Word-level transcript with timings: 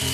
Hei, 0.00 0.06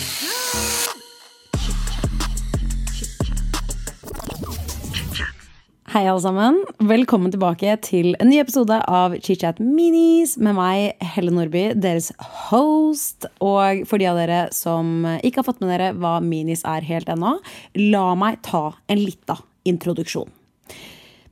alle 6.10 6.20
sammen. 6.20 6.56
Velkommen 6.82 7.30
tilbake 7.30 7.76
til 7.86 8.16
en 8.18 8.26
ny 8.26 8.40
episode 8.42 8.74
av 8.90 9.14
ChitChat 9.22 9.60
Minis 9.62 10.34
med 10.42 10.56
meg, 10.58 11.04
Helle 11.14 11.30
Nordby, 11.30 11.68
deres 11.78 12.10
host. 12.18 13.28
Og 13.38 13.86
for 13.86 14.02
de 14.02 14.08
av 14.10 14.18
dere 14.18 14.40
som 14.50 15.06
ikke 15.22 15.44
har 15.44 15.46
fått 15.46 15.62
med 15.62 15.70
dere 15.70 15.92
hva 15.94 16.16
Minis 16.18 16.66
er 16.66 16.82
helt 16.88 17.12
ennå, 17.14 17.36
la 17.78 18.08
meg 18.18 18.42
ta 18.42 18.72
en 18.90 18.98
lita 19.04 19.38
introduksjon. 19.70 20.34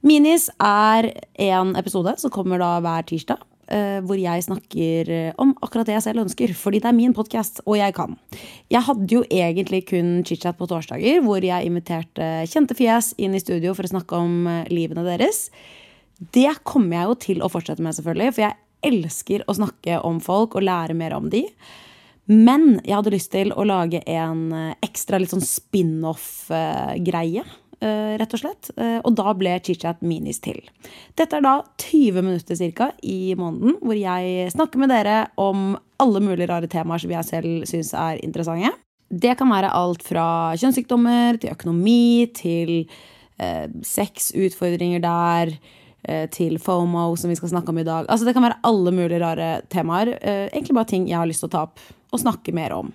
Minis 0.07 0.46
er 0.62 1.11
en 1.43 1.75
episode 1.80 2.14
som 2.23 2.30
kommer 2.30 2.62
da 2.62 2.77
hver 2.86 3.02
tirsdag. 3.11 3.43
Eh, 3.69 4.01
hvor 4.05 4.19
jeg 4.21 4.45
snakker 4.46 5.12
om 5.41 5.55
akkurat 5.64 5.87
det 5.89 5.96
jeg 5.96 6.07
selv 6.09 6.25
ønsker, 6.25 6.49
fordi 6.59 6.79
det 6.83 6.89
er 6.91 6.96
min 6.96 7.14
podkast, 7.17 7.55
og 7.64 7.75
jeg 7.79 7.93
kan. 7.96 8.11
Jeg 8.73 8.83
hadde 8.89 9.14
jo 9.14 9.22
egentlig 9.31 9.85
kun 9.91 10.09
chit-chat 10.27 10.57
på 10.59 10.68
torsdager, 10.71 11.17
hvor 11.25 11.41
jeg 11.45 11.67
inviterte 11.69 12.25
kjente 12.50 12.75
fjes 12.79 13.07
inn 13.19 13.35
i 13.36 13.43
studio 13.43 13.75
for 13.77 13.85
å 13.86 13.95
snakke 13.95 14.14
om 14.19 14.32
eh, 14.50 14.69
livene 14.72 15.05
deres. 15.07 15.39
Det 16.35 16.53
kommer 16.67 16.96
jeg 16.96 17.07
jo 17.08 17.14
til 17.29 17.39
å 17.43 17.53
fortsette 17.53 17.82
med, 17.85 17.95
selvfølgelig, 17.96 18.35
for 18.36 18.43
jeg 18.46 18.55
elsker 18.85 19.41
å 19.49 19.57
snakke 19.57 19.93
om 20.05 20.21
folk 20.22 20.55
og 20.58 20.67
lære 20.67 20.94
mer 20.96 21.13
om 21.17 21.27
de. 21.33 21.43
Men 22.31 22.81
jeg 22.86 22.96
hadde 22.96 23.13
lyst 23.13 23.33
til 23.35 23.53
å 23.53 23.64
lage 23.69 24.00
en 24.08 24.53
eh, 24.57 24.75
ekstra 24.85 25.19
litt 25.21 25.33
sånn 25.35 25.44
spin-off-greie. 25.44 27.43
Eh, 27.84 28.14
rett 28.20 28.34
og 28.36 28.40
slett. 28.40 28.70
Eh, 28.80 28.98
Og 29.04 29.14
da 29.18 29.34
ble 29.36 29.52
ChitChat 29.61 30.00
Minis 30.02 30.40
til. 30.44 30.61
Dette 31.18 31.36
er 31.38 31.44
da 31.44 31.58
20 31.82 32.22
minutter 32.24 32.58
cirka 32.58 32.91
i 33.02 33.34
måneden, 33.38 33.77
hvor 33.83 33.98
jeg 33.98 34.50
snakker 34.55 34.80
med 34.80 34.92
dere 34.94 35.19
om 35.41 35.77
alle 36.02 36.20
mulige 36.24 36.48
rare 36.50 36.70
temaer 36.70 37.02
som 37.05 37.12
jeg 37.14 37.28
selv 37.28 37.69
syns 37.70 37.92
er 37.94 38.22
interessante. 38.24 38.72
Det 39.14 39.36
kan 39.38 39.50
være 39.52 39.70
alt 39.77 40.02
fra 40.02 40.27
kjønnssykdommer 40.58 41.38
til 41.41 41.52
økonomi 41.52 42.26
til 42.34 42.72
eh, 43.38 43.68
sexutfordringer 43.84 45.02
der, 45.04 45.52
eh, 46.08 46.26
til 46.30 46.58
FOMO, 46.58 47.14
som 47.16 47.30
vi 47.30 47.36
skal 47.38 47.52
snakke 47.52 47.70
om 47.70 47.78
i 47.78 47.86
dag. 47.86 48.08
Altså 48.08 48.24
Det 48.24 48.34
kan 48.34 48.42
være 48.42 48.58
alle 48.64 48.91
mulige 48.91 49.20
rare 49.22 49.62
temaer. 49.70 50.16
Egentlig 50.50 50.74
bare 50.74 50.91
ting 50.91 51.06
jeg 51.08 51.19
har 51.19 51.26
lyst 51.30 51.44
til 51.44 51.52
å 51.52 51.54
ta 51.54 51.62
opp 51.69 51.78
og 52.14 52.20
snakke 52.22 52.54
mer 52.54 52.72
om. 52.72 52.92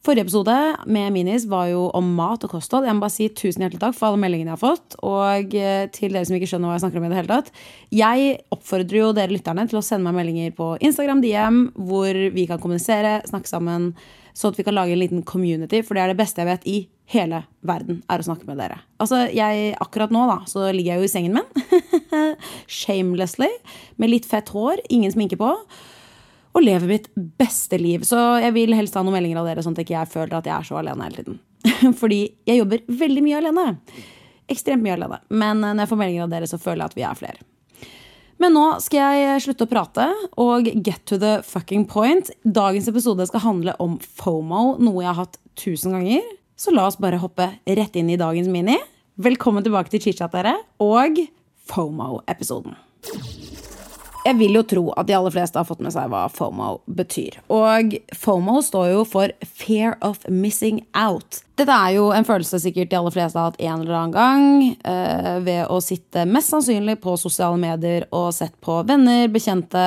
Forrige 0.00 0.22
episode 0.24 0.76
med 0.86 1.12
Minis 1.12 1.44
var 1.44 1.66
jo 1.68 1.82
om 1.92 2.06
mat 2.16 2.40
og 2.46 2.54
kosthold. 2.54 2.86
Jeg 2.88 2.96
må 2.96 3.02
bare 3.02 3.12
si 3.12 3.26
tusen 3.36 3.60
hjertelig 3.60 3.82
takk 3.82 3.96
for 3.98 4.08
alle 4.08 4.20
meldingene 4.22 4.48
jeg 4.48 4.56
har 4.56 4.62
fått. 4.62 4.94
Og 5.04 5.56
eh, 5.60 5.90
til 5.92 6.14
dere 6.16 6.24
som 6.24 6.38
ikke 6.38 6.48
skjønner 6.48 6.70
hva 6.70 6.78
jeg 6.78 6.84
snakker 6.86 7.02
om 7.02 7.04
i 7.04 7.10
det 7.12 7.18
hele 7.18 7.28
tatt. 7.34 7.50
Jeg 7.92 8.30
oppfordrer 8.56 8.96
jo 8.96 9.10
dere 9.18 9.34
lytterne 9.34 9.66
til 9.68 9.76
å 9.76 9.84
sende 9.84 10.06
meg 10.08 10.16
meldinger 10.22 10.56
på 10.56 10.70
Instagram 10.88 11.20
DM, 11.20 11.60
hvor 11.90 12.16
vi 12.32 12.46
kan 12.48 12.62
kommunisere, 12.64 13.18
snakke 13.28 13.52
sammen, 13.52 13.90
sånn 14.32 14.56
at 14.56 14.62
vi 14.62 14.68
kan 14.70 14.78
lage 14.78 14.96
en 14.96 15.02
liten 15.02 15.20
community. 15.28 15.82
For 15.84 15.98
det 15.98 16.06
er 16.06 16.14
det 16.14 16.20
beste 16.22 16.40
jeg 16.40 16.48
vet 16.48 16.66
i 16.72 16.78
hele 17.12 17.44
verden, 17.68 18.00
er 18.08 18.24
å 18.24 18.28
snakke 18.30 18.48
med 18.48 18.56
dere. 18.64 18.80
Altså, 19.04 19.26
jeg, 19.36 19.76
Akkurat 19.84 20.16
nå 20.16 20.24
da, 20.32 20.40
så 20.48 20.70
ligger 20.72 20.94
jeg 20.94 21.04
jo 21.04 21.10
i 21.10 21.12
sengen 21.12 21.36
min. 21.36 21.96
Shamelessly. 22.80 23.52
Med 24.00 24.16
litt 24.16 24.32
fett 24.32 24.48
hår, 24.56 24.80
ingen 24.88 25.12
sminke 25.12 25.36
på 25.36 25.58
og 26.56 26.64
lever 26.64 26.88
mitt 26.90 27.10
beste 27.14 27.78
liv. 27.80 28.04
Så 28.06 28.18
jeg 28.42 28.54
vil 28.56 28.74
helst 28.76 28.96
ha 28.98 29.04
noen 29.04 29.18
meldinger 29.18 29.42
av 29.42 29.50
dere, 29.50 29.64
sånn 29.64 29.76
at 29.76 29.82
jeg 29.84 29.90
ikke 29.90 30.14
føler 30.14 30.38
at 30.40 30.48
jeg 30.48 30.56
er 30.56 30.66
så 30.66 30.80
alene 30.80 31.06
hele 31.06 31.22
tiden. 31.22 31.38
Fordi 32.00 32.22
jeg 32.48 32.62
jobber 32.62 32.82
veldig 33.02 33.22
mye 33.26 33.38
alene. 33.42 33.68
Ekstremt 34.50 34.84
mye 34.84 34.96
alene. 34.96 35.20
Men 35.30 35.62
når 35.62 35.84
jeg 35.84 35.92
får 35.92 36.02
meldinger 36.02 36.26
av 36.26 36.34
dere, 36.34 36.50
så 36.50 36.58
føler 36.60 36.82
jeg 36.82 36.92
at 36.92 36.98
vi 36.98 37.06
er 37.06 37.20
flere. 37.22 37.46
Men 38.40 38.54
nå 38.56 38.64
skal 38.80 39.18
jeg 39.20 39.42
slutte 39.44 39.66
å 39.66 39.68
prate 39.68 40.06
og 40.40 40.68
get 40.80 41.02
to 41.10 41.18
the 41.20 41.38
fucking 41.44 41.84
point. 41.84 42.30
Dagens 42.40 42.88
episode 42.88 43.26
skal 43.28 43.44
handle 43.44 43.74
om 43.84 43.98
FOMO, 44.00 44.78
noe 44.80 45.04
jeg 45.04 45.10
har 45.10 45.18
hatt 45.26 45.36
tusen 45.60 45.92
ganger. 45.92 46.24
Så 46.56 46.72
la 46.72 46.86
oss 46.88 46.96
bare 47.00 47.20
hoppe 47.20 47.50
rett 47.68 48.00
inn 48.00 48.08
i 48.12 48.18
dagens 48.20 48.48
mini. 48.52 48.78
Velkommen 49.20 49.64
tilbake 49.64 49.92
til 49.92 50.00
ChitChat, 50.06 50.32
dere, 50.32 50.56
og 50.80 51.20
FOMO-episoden. 51.68 52.78
Jeg 54.20 54.36
vil 54.36 54.56
jo 54.58 54.62
tro 54.68 54.82
at 55.00 55.08
de 55.08 55.14
aller 55.16 55.32
fleste 55.32 55.56
har 55.56 55.64
fått 55.68 55.80
med 55.80 55.94
seg 55.94 56.10
hva 56.12 56.26
FOMO 56.32 56.74
betyr. 56.92 57.38
Og 57.52 57.94
FOMO 58.16 58.58
står 58.64 58.90
jo 58.92 59.04
for 59.08 59.32
Fear 59.46 59.96
of 60.04 60.20
Missing 60.28 60.82
Out. 60.92 61.40
Dette 61.56 61.72
er 61.72 61.94
jo 61.96 62.10
en 62.12 62.26
følelse 62.28 62.60
sikkert 62.60 62.90
de 62.92 62.98
aller 62.98 63.14
fleste 63.14 63.40
har 63.40 63.50
hatt 63.50 63.60
en 63.60 63.82
eller 63.84 63.96
annen 63.96 64.12
gang 64.14 64.44
eh, 64.88 65.38
ved 65.44 65.72
å 65.72 65.80
sitte 65.84 66.26
mest 66.28 66.52
sannsynlig 66.52 66.98
på 67.00 67.16
sosiale 67.20 67.56
medier 67.60 68.06
og 68.16 68.30
sett 68.36 68.54
på 68.64 68.80
venner, 68.88 69.28
bekjente, 69.32 69.84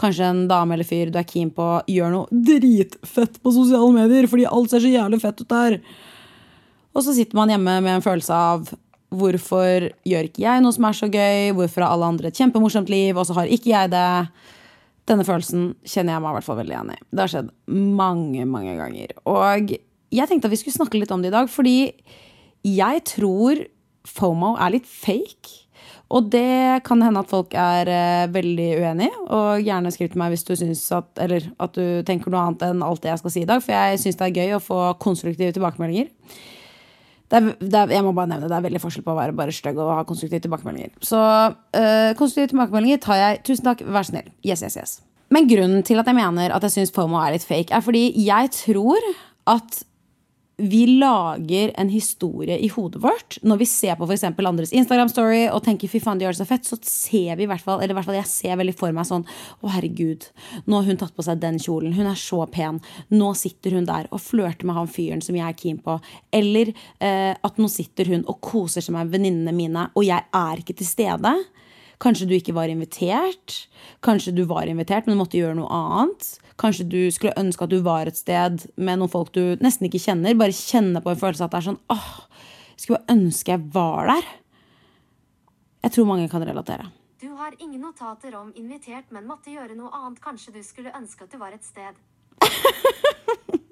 kanskje 0.00 0.30
en 0.30 0.42
dame 0.50 0.76
eller 0.76 0.88
fyr 0.88 1.12
du 1.12 1.20
er 1.20 1.28
keen 1.28 1.52
på 1.54 1.68
gjør 1.88 2.12
noe 2.12 2.42
dritfett 2.48 3.36
på 3.40 3.52
sosiale 3.56 3.92
medier 3.96 4.28
fordi 4.30 4.48
alt 4.48 4.72
ser 4.72 4.84
så 4.84 4.92
jævlig 4.92 5.20
fett 5.24 5.44
ut 5.44 5.52
der. 5.52 5.78
Og 6.94 7.04
så 7.04 7.14
sitter 7.16 7.36
man 7.36 7.52
hjemme 7.52 7.80
med 7.84 7.98
en 7.98 8.04
følelse 8.04 8.40
av 8.48 8.68
Hvorfor 9.18 9.88
gjør 10.06 10.28
ikke 10.28 10.44
jeg 10.44 10.64
noe 10.64 10.74
som 10.74 10.88
er 10.88 10.98
så 10.98 11.08
gøy? 11.10 11.54
Hvorfor 11.56 11.84
har 11.84 11.94
alle 11.94 12.10
andre 12.14 12.30
et 12.30 12.40
kjempemorsomt 12.40 12.92
liv, 12.92 13.16
og 13.16 13.28
så 13.28 13.36
har 13.38 13.50
ikke 13.50 13.72
jeg 13.72 13.92
det? 13.94 14.10
Denne 15.08 15.26
følelsen 15.26 15.74
kjenner 15.84 16.16
jeg 16.16 16.24
meg 16.24 16.32
i 16.32 16.36
hvert 16.38 16.46
fall 16.46 16.60
veldig 16.62 16.74
igjen 16.74 16.94
i. 16.94 17.00
Det 17.12 17.22
har 17.22 17.32
skjedd 17.32 17.50
mange, 17.68 18.46
mange 18.48 18.76
ganger. 18.78 19.12
Og 19.28 19.74
jeg 19.74 20.30
tenkte 20.30 20.48
at 20.48 20.54
vi 20.54 20.60
skulle 20.62 20.78
snakke 20.78 21.00
litt 21.00 21.12
om 21.12 21.24
det 21.24 21.32
i 21.32 21.36
dag, 21.36 21.50
fordi 21.52 21.76
jeg 22.64 23.04
tror 23.10 23.60
FOMO 24.08 24.54
er 24.60 24.76
litt 24.76 24.88
fake. 24.88 25.60
Og 26.14 26.28
det 26.30 26.84
kan 26.86 27.00
hende 27.02 27.22
at 27.24 27.30
folk 27.30 27.54
er 27.58 27.88
eh, 27.90 28.32
veldig 28.32 28.68
uenig 28.84 29.08
og 29.24 29.62
gjerne 29.64 29.90
skriv 29.92 30.10
til 30.12 30.20
meg 30.20 30.34
hvis 30.34 30.44
du 30.46 30.52
syns 30.58 30.82
at, 30.94 31.08
eller 31.20 31.48
at 31.64 31.74
du 31.74 32.04
tenker 32.06 32.30
noe 32.30 32.42
annet 32.44 32.66
enn 32.68 32.84
alt 32.84 33.02
det 33.02 33.10
jeg 33.10 33.22
skal 33.22 33.34
si 33.34 33.42
i 33.42 33.48
dag, 33.48 33.62
for 33.64 33.74
jeg 33.74 34.02
syns 34.02 34.20
det 34.20 34.28
er 34.28 34.36
gøy 34.42 34.56
å 34.56 34.62
få 34.62 34.80
konstruktive 35.02 35.54
tilbakemeldinger. 35.56 36.12
Det 37.30 37.38
er, 37.40 37.46
det 37.60 37.78
er, 37.78 37.92
jeg 37.96 38.04
må 38.04 38.12
bare 38.16 38.30
nevne, 38.34 38.50
det 38.50 38.56
er 38.56 38.66
veldig 38.66 38.82
forskjell 38.82 39.04
på 39.06 39.14
å 39.14 39.16
være 39.16 39.34
bare 39.36 39.54
stygg 39.54 39.78
og 39.80 39.94
ha 39.96 40.02
konstruktive 40.06 40.44
tilbakemeldinger. 40.44 40.92
Så 41.02 41.18
øh, 41.18 42.10
konstruktive 42.18 42.52
tilbakemeldinger 42.52 43.00
tar 43.02 43.20
jeg. 43.20 43.40
Tusen 43.48 43.66
takk, 43.70 43.82
vær 43.96 44.06
snill. 44.06 44.28
Yes, 44.44 44.62
yes, 44.62 44.76
yes. 44.76 44.94
Men 45.32 45.48
grunnen 45.48 45.82
til 45.86 45.98
at 45.98 46.08
jeg 46.10 46.18
mener 46.18 46.52
at 46.54 46.66
jeg 46.66 46.76
syns 46.76 46.92
FOMO 46.94 47.18
er 47.22 47.34
litt 47.34 47.46
fake, 47.48 47.72
er 47.72 47.82
fordi 47.84 48.04
jeg 48.26 48.52
tror 48.54 49.08
at 49.50 49.80
vi 50.56 50.86
lager 50.86 51.72
en 51.74 51.88
historie 51.90 52.58
i 52.62 52.68
hodet 52.70 53.02
vårt 53.02 53.38
når 53.42 53.58
vi 53.58 53.66
ser 53.66 53.96
på 53.98 54.06
eksempel 54.14 54.46
andres 54.46 54.72
Instagram-story 54.76 55.48
og 55.48 55.64
tenker 55.66 55.90
fy 55.90 55.98
faen, 56.02 56.20
de 56.20 56.26
gjør 56.26 56.36
det 56.36 56.40
så 56.42 56.46
fett, 56.46 56.68
så 56.68 56.78
ser 56.86 57.40
vi 57.40 57.46
i 57.46 57.50
hvert 57.50 57.64
fall 57.64 57.82
Eller 57.82 57.94
i 57.94 57.98
hvert 57.98 58.06
fall 58.06 58.18
jeg 58.20 58.30
ser 58.30 58.60
veldig 58.60 58.76
for 58.78 58.94
meg 58.94 59.08
sånn 59.08 59.26
Å, 59.26 59.72
herregud, 59.74 60.28
nå 60.68 60.78
har 60.78 60.86
hun 60.86 61.00
tatt 61.00 61.16
på 61.16 61.24
seg 61.26 61.40
den 61.42 61.58
kjolen. 61.62 61.94
Hun 61.96 62.06
er 62.10 62.18
så 62.18 62.44
pen. 62.50 62.78
Nå 63.14 63.32
sitter 63.38 63.74
hun 63.74 63.88
der 63.88 64.06
og 64.14 64.22
flørter 64.22 64.68
med 64.68 64.78
han 64.78 64.90
fyren 64.90 65.22
som 65.24 65.36
jeg 65.38 65.46
er 65.46 65.58
keen 65.58 65.80
på. 65.82 65.96
Eller 66.34 66.70
eh, 66.98 67.32
at 67.34 67.58
nå 67.58 67.68
sitter 67.72 68.12
hun 68.12 68.24
og 68.30 68.40
koser 68.44 68.84
seg 68.84 68.94
med 68.96 69.10
venninnene 69.12 69.54
mine, 69.56 69.88
og 69.94 70.06
jeg 70.06 70.22
er 70.34 70.62
ikke 70.62 70.76
til 70.78 70.88
stede. 70.88 71.34
Kanskje 72.02 72.26
du 72.28 72.34
ikke 72.36 72.54
var 72.56 72.70
invitert. 72.72 73.64
Kanskje 74.04 74.34
du 74.34 74.42
var 74.48 74.68
invitert, 74.70 75.06
men 75.06 75.18
måtte 75.20 75.38
gjøre 75.38 75.56
noe 75.58 75.70
annet. 75.70 76.34
Kanskje 76.60 76.86
du 76.90 77.00
skulle 77.14 77.34
ønske 77.40 77.66
at 77.66 77.72
du 77.72 77.80
var 77.84 78.10
et 78.10 78.18
sted 78.18 78.66
med 78.76 79.00
noen 79.00 79.10
folk 79.10 79.32
du 79.34 79.56
nesten 79.62 79.88
ikke 79.88 80.02
kjenner. 80.02 80.36
Bare 80.38 80.54
kjenne 80.54 81.02
på 81.02 81.12
en 81.12 81.20
følelse 81.20 81.46
at 81.46 81.54
det 81.54 81.60
er 81.60 81.68
sånn 81.70 81.80
åh, 81.94 82.10
skulle 82.76 83.00
bare 83.00 83.16
ønske 83.16 83.54
jeg 83.54 83.64
var 83.74 84.10
der. 84.12 84.28
Jeg 85.84 85.96
tror 85.96 86.08
mange 86.08 86.28
kan 86.32 86.44
relatere. 86.46 86.90
Du 87.20 87.30
har 87.38 87.54
ingen 87.58 87.80
notater 87.80 88.34
om 88.36 88.52
invitert, 88.56 89.08
men 89.12 89.26
måtte 89.28 89.52
gjøre 89.52 89.76
noe 89.78 89.90
annet. 89.92 90.20
Kanskje 90.24 90.54
du 90.54 90.62
skulle 90.64 90.92
ønske 90.96 91.24
at 91.24 91.32
du 91.32 91.40
var 91.40 91.56
et 91.56 91.64
sted. 91.64 91.96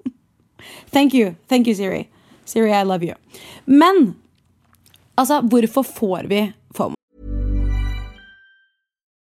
Thank 0.94 1.14
you. 1.14 1.34
Thank 1.48 1.66
you, 1.66 1.74
Siri. 1.74 2.08
Siri, 2.44 2.72
I 2.72 2.84
love 2.84 3.06
you. 3.06 3.14
Men 3.66 4.16
altså, 5.16 5.40
hvorfor 5.40 5.82
får 5.82 6.28
vi 6.28 6.52
FOMO? 6.74 7.01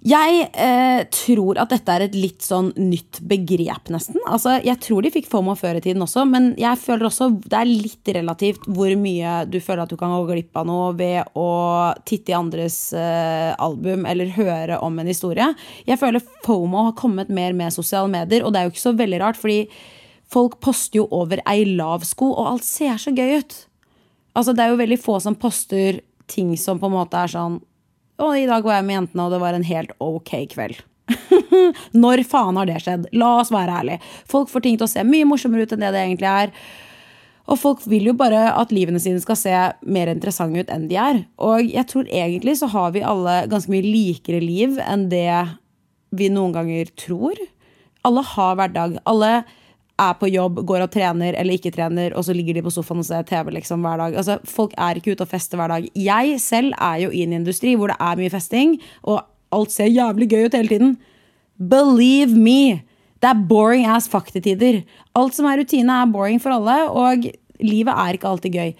Jeg 0.00 0.46
eh, 0.56 1.02
tror 1.12 1.58
at 1.60 1.74
dette 1.74 1.92
er 1.92 2.06
et 2.06 2.14
litt 2.16 2.40
sånn 2.40 2.70
nytt 2.78 3.18
begrep, 3.28 3.90
nesten. 3.92 4.16
Altså, 4.24 4.54
jeg 4.64 4.80
tror 4.80 5.04
de 5.04 5.10
fikk 5.12 5.28
FOMO 5.28 5.52
før 5.60 5.76
i 5.76 5.82
tiden 5.84 6.00
også, 6.06 6.24
men 6.24 6.54
jeg 6.60 6.80
føler 6.80 7.10
også 7.10 7.28
det 7.44 7.58
er 7.58 7.68
litt 7.68 8.12
relativt 8.16 8.64
hvor 8.64 8.94
mye 8.96 9.34
du 9.52 9.58
føler 9.60 9.84
at 9.84 9.92
du 9.92 9.98
kan 10.00 10.14
gå 10.14 10.22
glipp 10.30 10.56
av 10.56 10.70
noe 10.70 10.94
ved 10.96 11.36
å 11.36 11.50
titte 12.08 12.32
i 12.32 12.38
andres 12.38 12.78
eh, 12.96 13.52
album 13.60 14.08
eller 14.08 14.32
høre 14.38 14.80
om 14.80 14.96
en 15.02 15.12
historie. 15.12 15.52
Jeg 15.84 16.00
føler 16.00 16.24
FOMO 16.46 16.88
har 16.88 16.96
kommet 16.96 17.28
mer 17.28 17.52
med 17.56 17.76
sosiale 17.76 18.08
medier, 18.08 18.46
og 18.46 18.54
det 18.54 18.62
er 18.62 18.68
jo 18.70 18.72
ikke 18.72 18.86
så 18.88 18.96
veldig 18.96 19.20
rart, 19.20 19.40
fordi 19.40 19.66
folk 20.32 20.62
poster 20.64 21.02
jo 21.02 21.10
over 21.12 21.44
ei 21.44 21.66
lav 21.68 22.08
sko, 22.08 22.32
og 22.38 22.54
alt 22.54 22.64
ser 22.64 22.96
så 22.96 23.12
gøy 23.12 23.42
ut. 23.42 23.64
Altså, 24.32 24.56
det 24.56 24.64
er 24.64 24.72
jo 24.72 24.80
veldig 24.80 25.04
få 25.04 25.20
som 25.20 25.36
poster 25.36 26.00
ting 26.30 26.54
som 26.56 26.80
på 26.80 26.88
en 26.88 27.02
måte 27.02 27.20
er 27.20 27.36
sånn 27.36 27.60
og 28.20 28.36
i 28.38 28.46
dag 28.48 28.64
var 28.66 28.78
jeg 28.78 28.86
med 28.88 28.96
jentene, 28.98 29.26
og 29.26 29.34
det 29.34 29.40
var 29.42 29.56
en 29.56 29.66
helt 29.66 29.96
ok 30.02 30.32
kveld. 30.52 30.78
Når 32.04 32.22
faen 32.28 32.60
har 32.60 32.68
det 32.68 32.78
skjedd? 32.84 33.08
La 33.16 33.32
oss 33.40 33.50
være 33.54 33.80
ærlige. 33.80 34.12
Folk 34.30 34.52
får 34.52 34.64
ting 34.66 34.78
til 34.78 34.86
å 34.86 34.92
se 34.92 35.04
mye 35.06 35.28
morsommere 35.28 35.66
ut 35.66 35.74
enn 35.74 35.82
det 35.84 35.92
det 35.96 36.04
egentlig 36.04 36.30
er. 36.30 36.54
Og 37.50 37.58
folk 37.58 37.82
vil 37.90 38.10
jo 38.12 38.14
bare 38.14 38.44
at 38.54 38.70
livene 38.74 39.00
sine 39.02 39.20
skal 39.22 39.38
se 39.38 39.54
mer 39.82 40.10
interessante 40.12 40.62
ut 40.62 40.70
enn 40.70 40.86
de 40.90 40.98
er. 41.02 41.24
Og 41.42 41.66
jeg 41.66 41.86
tror 41.90 42.06
egentlig 42.06 42.58
så 42.60 42.68
har 42.70 42.92
vi 42.94 43.06
alle 43.06 43.40
ganske 43.50 43.72
mye 43.72 43.86
likere 43.86 44.42
liv 44.44 44.78
enn 44.84 45.08
det 45.10 45.32
vi 46.14 46.30
noen 46.30 46.54
ganger 46.54 46.92
tror. 46.98 47.40
Alle 48.06 48.22
har 48.34 48.54
hverdag. 48.60 49.00
Alle 49.10 49.32
er 50.00 50.16
på 50.18 50.30
jobb, 50.30 50.62
går 50.66 50.84
og 50.86 50.92
trener 50.94 51.36
eller 51.38 51.56
ikke 51.56 51.72
trener, 51.74 52.14
og 52.16 52.24
så 52.26 52.34
ligger 52.36 52.56
de 52.56 52.64
på 52.64 52.72
sofaen 52.74 53.02
og 53.02 53.06
ser 53.08 53.26
TV 53.28 53.52
liksom 53.56 53.84
hver 53.84 54.00
dag. 54.00 54.16
Altså, 54.22 54.38
folk 54.48 54.74
er 54.78 54.98
ikke 54.98 55.14
ute 55.14 55.26
og 55.26 55.30
fester 55.30 55.60
hver 55.60 55.74
dag. 55.74 55.88
Jeg 55.94 56.38
selv 56.42 56.74
er 56.76 57.02
jo 57.04 57.10
i 57.12 57.24
en 57.26 57.36
industri 57.40 57.76
hvor 57.78 57.92
det 57.92 57.98
er 58.00 58.20
mye 58.20 58.32
festing, 58.32 58.78
og 59.02 59.22
alt 59.54 59.74
ser 59.74 59.90
jævlig 59.90 60.30
gøy 60.30 60.46
ut 60.46 60.56
hele 60.56 60.72
tiden. 60.72 60.94
Believe 61.60 62.36
me! 62.36 62.82
Det 63.20 63.28
er 63.28 63.42
boring 63.50 63.84
ass 63.84 64.08
fuck 64.08 64.30
til 64.32 64.42
tider. 64.44 64.80
Alt 65.18 65.36
som 65.36 65.48
er 65.50 65.60
rutine, 65.60 65.92
er 65.92 66.12
boring 66.12 66.40
for 66.40 66.56
alle, 66.56 66.78
og 66.88 67.26
livet 67.60 67.92
er 67.92 68.16
ikke 68.16 68.30
alltid 68.30 68.56
gøy. 68.56 68.70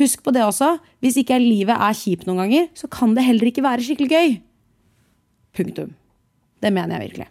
Husk 0.00 0.22
på 0.24 0.32
det 0.32 0.46
også. 0.46 0.78
Hvis 1.04 1.18
ikke 1.20 1.36
livet 1.42 1.76
er 1.76 1.98
kjipt 1.98 2.24
noen 2.28 2.44
ganger, 2.44 2.70
så 2.78 2.88
kan 2.88 3.12
det 3.16 3.26
heller 3.26 3.50
ikke 3.50 3.66
være 3.66 3.84
skikkelig 3.84 4.10
gøy. 4.14 4.38
Punktum. 5.56 5.92
Det 6.62 6.72
mener 6.72 6.96
jeg 6.96 7.10
virkelig. 7.10 7.28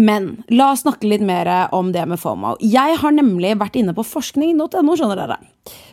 Men 0.00 0.30
la 0.48 0.70
oss 0.72 0.84
snakke 0.84 1.08
litt 1.10 1.24
mer 1.26 1.48
om 1.76 1.90
det 1.92 2.06
med 2.08 2.20
FOMO. 2.20 2.54
Jeg 2.64 2.96
har 3.02 3.12
nemlig 3.12 3.52
vært 3.60 3.76
inne 3.76 3.92
på 3.96 4.04
forskning.no, 4.06 4.94
skjønner 4.96 5.18
dere. 5.18 5.36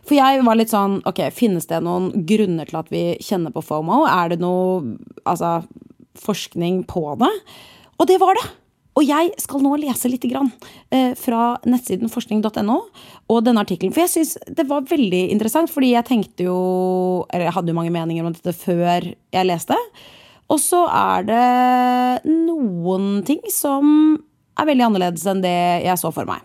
For 0.07 0.15
jeg 0.15 0.45
var 0.48 0.56
litt 0.56 0.71
sånn 0.71 1.01
Ok, 1.09 1.19
finnes 1.36 1.68
det 1.68 1.81
noen 1.83 2.24
grunner 2.30 2.69
til 2.69 2.80
at 2.80 2.92
vi 2.94 3.01
kjenner 3.24 3.51
på 3.51 3.65
FOMO? 3.65 4.06
Er 4.07 4.31
det 4.31 4.39
noe 4.39 4.95
altså, 5.27 5.59
forskning 6.24 6.86
på 6.88 7.04
det? 7.19 7.33
Og 7.98 8.07
det 8.07 8.21
var 8.21 8.39
det! 8.39 8.48
Og 8.98 9.06
jeg 9.06 9.30
skal 9.38 9.62
nå 9.62 9.75
lese 9.77 10.10
litt 10.10 10.24
grann, 10.25 10.48
eh, 10.89 11.12
fra 11.13 11.60
nettsiden 11.69 12.10
forskning.no 12.10 12.77
og 13.30 13.44
denne 13.45 13.62
artikkelen. 13.62 13.94
For 13.94 14.07
jeg 14.07 14.13
syns 14.15 14.38
det 14.50 14.65
var 14.69 14.88
veldig 14.89 15.27
interessant, 15.36 15.69
fordi 15.69 15.92
jeg 15.94 16.07
tenkte 16.07 16.48
jo 16.48 16.57
Eller 17.30 17.50
jeg 17.50 17.57
hadde 17.60 17.74
jo 17.74 17.77
mange 17.77 17.94
meninger 17.94 18.25
om 18.25 18.33
dette 18.33 18.56
før 18.57 19.12
jeg 19.12 19.50
leste. 19.51 19.77
Og 20.48 20.60
så 20.64 20.84
er 20.88 21.26
det 21.28 22.32
noen 22.32 23.24
ting 23.28 23.42
som 23.52 24.18
er 24.58 24.70
veldig 24.70 24.86
annerledes 24.88 25.26
enn 25.28 25.44
det 25.44 25.58
jeg 25.86 26.00
så 26.00 26.12
for 26.16 26.30
meg. 26.30 26.44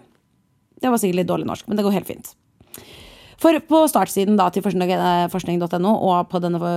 Det 0.82 0.90
var 0.90 0.98
sikkert 0.98 1.22
litt 1.22 1.30
dårlig 1.30 1.46
norsk, 1.48 1.68
men 1.68 1.78
det 1.78 1.84
går 1.86 1.94
helt 2.00 2.10
fint. 2.10 2.32
For 3.42 3.58
på 3.66 3.84
startsiden 3.90 4.38
da, 4.38 4.48
til 4.54 4.62
forskning.no 4.62 5.92
og 5.94 6.28
på 6.30 6.40
denne 6.42 6.72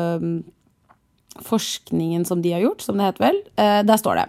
forskningen 1.45 2.23
som 2.25 2.41
de 2.41 2.53
har 2.55 2.63
gjort, 2.63 2.81
som 2.81 2.97
det 2.97 3.09
heter 3.09 3.25
vel, 3.25 3.39
eh, 3.59 3.81
der 3.83 3.99
står 3.99 4.15
det 4.15 4.25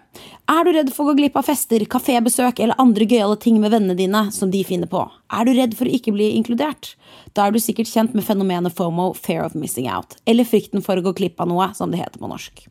Er 0.50 0.64
du 0.64 0.72
redd 0.74 0.90
for 0.92 1.04
å 1.04 1.12
gå 1.12 1.20
glipp 1.20 1.36
av 1.38 1.46
fester, 1.46 1.84
kafébesøk 1.86 2.60
eller 2.60 2.80
andre 2.82 3.06
gøyale 3.06 3.38
ting 3.38 3.60
med 3.62 3.70
vennene 3.70 3.94
dine 3.94 4.24
som 4.34 4.50
de 4.50 4.64
finner 4.66 4.90
på? 4.90 5.04
Er 5.30 5.46
du 5.46 5.54
redd 5.54 5.76
for 5.78 5.86
å 5.86 5.94
ikke 5.94 6.12
bli 6.16 6.32
inkludert? 6.34 6.96
Da 7.32 7.46
er 7.46 7.52
du 7.52 7.60
sikkert 7.62 7.92
kjent 7.92 8.14
med 8.14 8.26
fenomenet 8.26 8.74
FOMO, 8.74 9.12
fear 9.14 9.44
of 9.44 9.54
missing 9.54 9.88
out, 9.88 10.18
eller 10.26 10.44
frykten 10.44 10.82
for 10.82 10.98
å 10.98 11.04
gå 11.06 11.14
glipp 11.14 11.40
av 11.40 11.48
noe, 11.48 11.70
som 11.74 11.94
det 11.94 12.02
heter 12.02 12.18
på 12.18 12.30
norsk. 12.30 12.66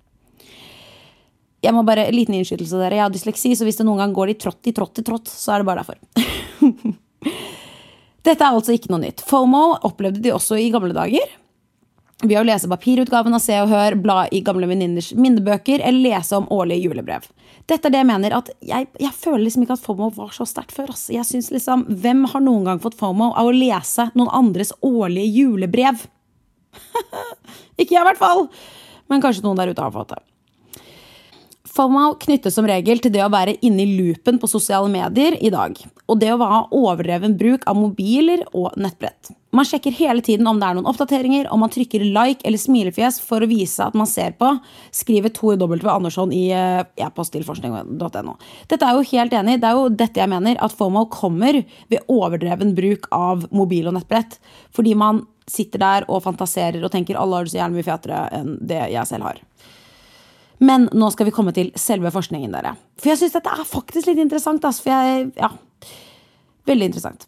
Jeg 1.64 1.74
må 1.74 1.82
bare, 1.88 2.08
en 2.10 2.16
liten 2.16 2.36
innskytelse 2.38 2.78
dere. 2.78 3.00
Jeg 3.00 3.06
har 3.06 3.14
dysleksi, 3.14 3.56
så 3.58 3.66
hvis 3.66 3.80
det 3.80 3.88
noen 3.88 4.04
gang 4.04 4.14
går 4.16 4.34
i 4.34 4.38
trått 4.40 4.70
i 4.70 4.74
trått 4.76 5.02
i 5.02 5.06
trått, 5.06 5.32
så 5.32 5.56
er 5.56 5.64
det 5.64 5.70
bare 5.70 5.84
derfor. 5.84 5.98
Dette 8.26 8.42
er 8.42 8.52
altså 8.52 8.74
ikke 8.76 8.92
noe 8.94 9.04
nytt. 9.06 9.24
FOMO 9.26 9.64
opplevde 9.86 10.22
de 10.22 10.34
også 10.34 10.58
i 10.62 10.70
gamle 10.74 10.94
dager. 10.98 11.34
Ved 12.24 12.38
å 12.40 12.46
lese 12.48 12.70
papirutgaven 12.72 13.36
av 13.36 13.42
Se 13.44 13.58
og 13.60 13.70
Hør, 13.70 13.98
bla 14.00 14.22
i 14.34 14.40
gamle 14.46 14.70
venninners 14.70 15.12
minnebøker 15.20 15.84
eller 15.84 16.16
lese 16.16 16.38
om 16.38 16.48
årlige 16.54 16.88
julebrev. 16.88 17.28
Dette 17.68 17.90
er 17.90 17.94
det 17.94 18.02
jeg 18.02 18.08
mener 18.08 18.36
at 18.38 18.52
jeg, 18.64 18.88
jeg 19.02 19.14
føler 19.18 19.44
liksom 19.44 19.66
ikke 19.66 19.76
at 19.76 19.84
FOMO 19.84 20.10
var 20.16 20.32
så 20.34 20.48
sterkt 20.48 20.74
før. 20.74 20.94
ass. 20.94 21.08
Jeg 21.12 21.26
synes 21.28 21.52
liksom, 21.54 21.86
Hvem 21.90 22.24
har 22.32 22.46
noen 22.46 22.70
gang 22.70 22.82
fått 22.82 22.98
FOMO 23.00 23.34
av 23.34 23.50
å 23.50 23.56
lese 23.56 24.08
noen 24.14 24.32
andres 24.38 24.72
årlige 24.86 25.34
julebrev? 25.42 26.06
ikke 27.82 27.92
jeg, 27.92 28.02
i 28.02 28.08
hvert 28.08 28.22
fall. 28.22 28.48
Men 29.12 29.22
kanskje 29.22 29.46
noen 29.46 29.60
der 29.60 29.74
ute 29.74 29.84
har 29.86 29.94
fått 29.94 30.16
det. 30.16 30.24
FOMO 31.76 32.14
knyttes 32.22 32.56
som 32.56 32.68
regel 32.70 33.02
til 33.04 33.12
det 33.12 33.20
å 33.26 33.32
være 33.34 33.58
inne 33.66 33.84
i 33.84 33.96
loopen 33.98 34.38
på 34.40 34.48
sosiale 34.48 34.88
medier 34.88 35.36
i 35.44 35.50
dag. 35.52 35.76
Og 36.08 36.22
det 36.22 36.30
å 36.32 36.38
ha 36.40 36.62
overdreven 36.72 37.36
bruk 37.36 37.66
av 37.68 37.76
mobiler 37.76 38.46
og 38.56 38.78
nettbrett. 38.80 39.34
Man 39.56 39.68
sjekker 39.68 39.92
hele 39.98 40.24
tiden 40.24 40.48
om 40.48 40.60
det 40.60 40.70
er 40.70 40.78
noen 40.78 40.88
oppdateringer, 40.88 41.50
om 41.52 41.60
man 41.64 41.72
trykker 41.72 42.06
like 42.16 42.48
eller 42.48 42.60
smilefjes 42.60 43.20
for 43.24 43.44
å 43.44 43.50
vise 43.52 43.84
at 43.84 43.96
man 43.96 44.08
ser 44.08 44.38
på, 44.40 44.54
skriver 44.96 45.36
Tor 45.36 45.60
W. 45.60 45.76
Andersson 45.92 46.32
i 46.36 46.46
eh, 46.56 46.88
e-post 47.04 47.36
til 47.36 47.44
forskning.no. 47.48 48.38
Dette 48.72 48.88
er 48.88 48.96
jo 48.96 49.06
helt 49.12 49.36
enig, 49.36 49.60
det 49.60 49.72
er 49.72 49.80
jo 49.80 49.92
dette 49.92 50.24
jeg 50.24 50.32
mener, 50.32 50.60
at 50.64 50.76
FOMO 50.80 51.10
kommer 51.12 51.60
ved 51.92 52.12
overdreven 52.12 52.72
bruk 52.78 53.12
av 53.16 53.50
mobil 53.56 53.92
og 53.92 53.98
nettbrett. 54.00 54.40
Fordi 54.76 54.96
man 55.00 55.26
sitter 55.52 55.84
der 55.84 56.08
og 56.08 56.24
fantaserer 56.24 56.84
og 56.84 56.96
tenker 56.96 57.20
alle 57.20 57.42
har 57.42 57.48
det 57.48 57.52
så 57.52 57.66
jævlig 57.66 57.82
mye 57.82 57.92
fetere 57.92 58.28
enn 58.40 58.56
det 58.64 58.86
jeg 58.96 59.12
selv 59.12 59.28
har. 59.28 59.44
Men 60.64 60.90
nå 60.96 61.12
skal 61.12 61.28
vi 61.28 61.36
komme 61.36 61.54
til 61.56 61.72
selve 61.80 62.12
forskningen, 62.16 62.54
dere. 62.56 62.76
For 63.02 63.12
jeg 63.12 63.24
syns 63.24 63.36
dette 63.36 63.52
er 63.52 63.68
faktisk 63.68 64.12
litt 64.12 64.22
interessant. 64.24 64.64
Altså, 64.68 64.90
jeg, 64.92 65.32
ja, 65.40 65.52
Veldig 66.66 66.90
interessant. 66.90 67.28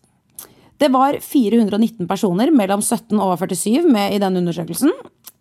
Det 0.77 0.89
var 0.93 1.17
419 1.21 2.05
personer 2.09 2.51
mellom 2.53 2.81
17 2.81 3.17
og 3.17 3.37
47 3.41 3.85
med 3.89 4.13
i 4.13 4.19
den 4.21 4.37
undersøkelsen. 4.41 4.91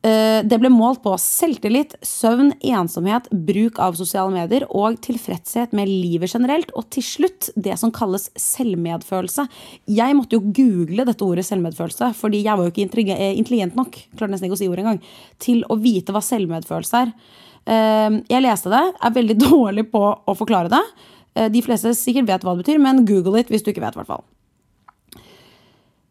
Eh, 0.06 0.40
det 0.46 0.58
ble 0.60 0.70
målt 0.72 1.02
på 1.04 1.12
selvtillit, 1.20 1.96
søvn, 2.04 2.52
ensomhet, 2.64 3.28
bruk 3.48 3.80
av 3.82 3.96
sosiale 3.98 4.32
medier 4.32 4.66
og 4.68 5.00
tilfredshet 5.04 5.74
med 5.76 5.90
livet 5.90 6.32
generelt. 6.32 6.72
Og 6.76 6.88
til 6.92 7.04
slutt 7.04 7.50
det 7.56 7.76
som 7.80 7.92
kalles 7.92 8.28
selvmedfølelse. 8.40 9.46
Jeg 9.98 10.16
måtte 10.16 10.38
jo 10.38 10.52
google 10.56 11.08
dette 11.08 11.26
ordet 11.26 11.46
selvmedfølelse, 11.48 12.12
fordi 12.16 12.44
jeg 12.44 12.56
var 12.56 12.68
jo 12.68 12.74
ikke 12.74 12.86
intelligent 13.36 13.76
nok 13.76 13.98
klarte 14.16 14.32
nesten 14.32 14.48
ikke 14.48 14.60
å 14.60 14.62
si 14.62 14.70
ordet 14.70 14.86
engang, 14.86 15.02
til 15.42 15.64
å 15.68 15.80
vite 15.80 16.16
hva 16.16 16.24
selvmedfølelse 16.24 17.02
er. 17.04 17.12
Eh, 17.66 18.16
jeg 18.30 18.44
leste 18.44 18.70
det, 18.72 18.84
er 18.94 19.18
veldig 19.18 19.36
dårlig 19.48 19.88
på 19.92 20.02
å 20.02 20.38
forklare 20.38 20.72
det. 20.72 20.82
Eh, 21.34 21.50
de 21.52 21.62
fleste 21.64 21.94
sikkert 21.98 22.30
vet 22.30 22.46
hva 22.46 22.54
det 22.54 22.64
betyr, 22.64 22.82
men 22.82 23.04
google 23.08 23.40
it 23.40 23.52
hvis 23.52 23.66
du 23.66 23.72
ikke 23.72 23.84
vet. 23.84 23.98
Hvertfall. 23.98 24.24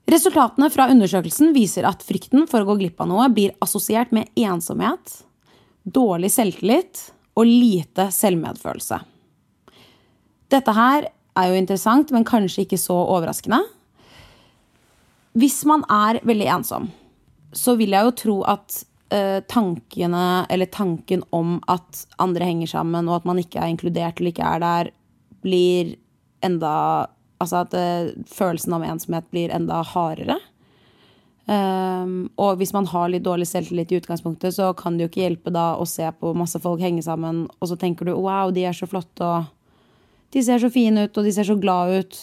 Resultatene 0.05 0.69
fra 0.69 0.85
undersøkelsen 0.93 1.55
viser 1.55 1.87
at 1.89 2.03
frykten 2.05 2.45
for 2.49 2.61
å 2.61 2.69
gå 2.69 2.77
glipp 2.83 2.99
av 3.01 3.09
noe 3.09 3.25
blir 3.33 3.55
assosiert 3.65 4.11
med 4.13 4.29
ensomhet, 4.37 5.23
dårlig 5.81 6.29
selvtillit 6.33 7.07
og 7.35 7.49
lite 7.49 8.11
selvmedfølelse. 8.13 8.99
Dette 10.53 10.75
her 10.77 11.07
er 11.09 11.49
jo 11.49 11.57
interessant, 11.57 12.13
men 12.13 12.27
kanskje 12.27 12.63
ikke 12.63 12.79
så 12.79 12.95
overraskende. 13.15 13.63
Hvis 15.35 15.63
man 15.67 15.81
er 15.91 16.21
veldig 16.23 16.51
ensom, 16.53 16.85
så 17.51 17.73
vil 17.79 17.95
jeg 17.95 18.07
jo 18.07 18.13
tro 18.21 18.35
at 18.53 18.83
eh, 19.13 19.41
tankene, 19.51 20.45
eller 20.49 20.71
tanken 20.71 21.23
om 21.35 21.59
at 21.71 22.05
andre 22.21 22.47
henger 22.47 22.71
sammen, 22.75 23.09
og 23.09 23.21
at 23.21 23.29
man 23.29 23.41
ikke 23.41 23.61
er 23.61 23.73
inkludert 23.73 24.19
eller 24.19 24.33
ikke 24.33 24.53
er 24.55 24.63
der, 24.63 24.93
blir 25.45 25.95
enda 26.45 27.09
Altså 27.35 27.65
at 27.65 27.73
eh, 27.75 28.13
følelsen 28.31 28.73
av 28.77 28.85
ensomhet 28.87 29.25
blir 29.27 29.51
enda 29.51 29.81
hardere. 29.83 30.37
Um, 31.45 32.29
og 32.41 32.57
hvis 32.57 32.71
man 32.73 32.87
har 32.89 33.09
litt 33.11 33.25
dårlig 33.25 33.45
selvtillit 33.49 33.91
i 33.91 33.99
utgangspunktet, 33.99 34.55
så 34.55 34.71
kan 34.73 34.95
det 34.95 35.03
jo 35.03 35.09
ikke 35.11 35.21
hjelpe 35.25 35.51
da 35.53 35.65
å 35.77 35.83
se 35.85 36.07
på 36.15 36.31
masse 36.33 36.57
folk 36.63 36.79
henge 36.81 37.03
sammen, 37.05 37.43
og 37.59 37.69
så 37.69 37.77
tenker 37.77 38.07
du 38.07 38.15
wow, 38.15 38.53
de 38.55 38.63
er 38.65 38.73
så 38.73 38.87
flotte, 38.89 39.27
og 39.27 40.31
de 40.33 40.45
ser 40.47 40.63
så 40.63 40.71
fine 40.73 41.05
ut, 41.05 41.19
og 41.19 41.27
de 41.27 41.35
ser 41.35 41.45
så 41.45 41.57
glade 41.59 41.99
ut. 42.01 42.21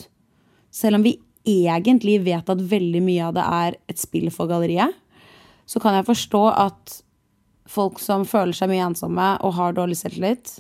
Selv 0.75 0.99
om 0.99 1.05
vi 1.05 1.19
egentlig 1.47 2.19
vet 2.25 2.51
at 2.51 2.67
veldig 2.73 3.05
mye 3.05 3.29
av 3.29 3.37
det 3.37 3.47
er 3.61 3.79
et 3.93 4.01
spill 4.01 4.33
for 4.35 4.51
galleriet, 4.51 4.97
så 5.67 5.81
kan 5.83 5.97
jeg 5.97 6.09
forstå 6.09 6.43
at 6.51 6.99
folk 7.71 8.01
som 8.03 8.27
føler 8.29 8.57
seg 8.57 8.71
mye 8.73 8.85
ensomme 8.91 9.29
og 9.47 9.57
har 9.57 9.77
dårlig 9.77 9.97
selvtillit, 10.01 10.59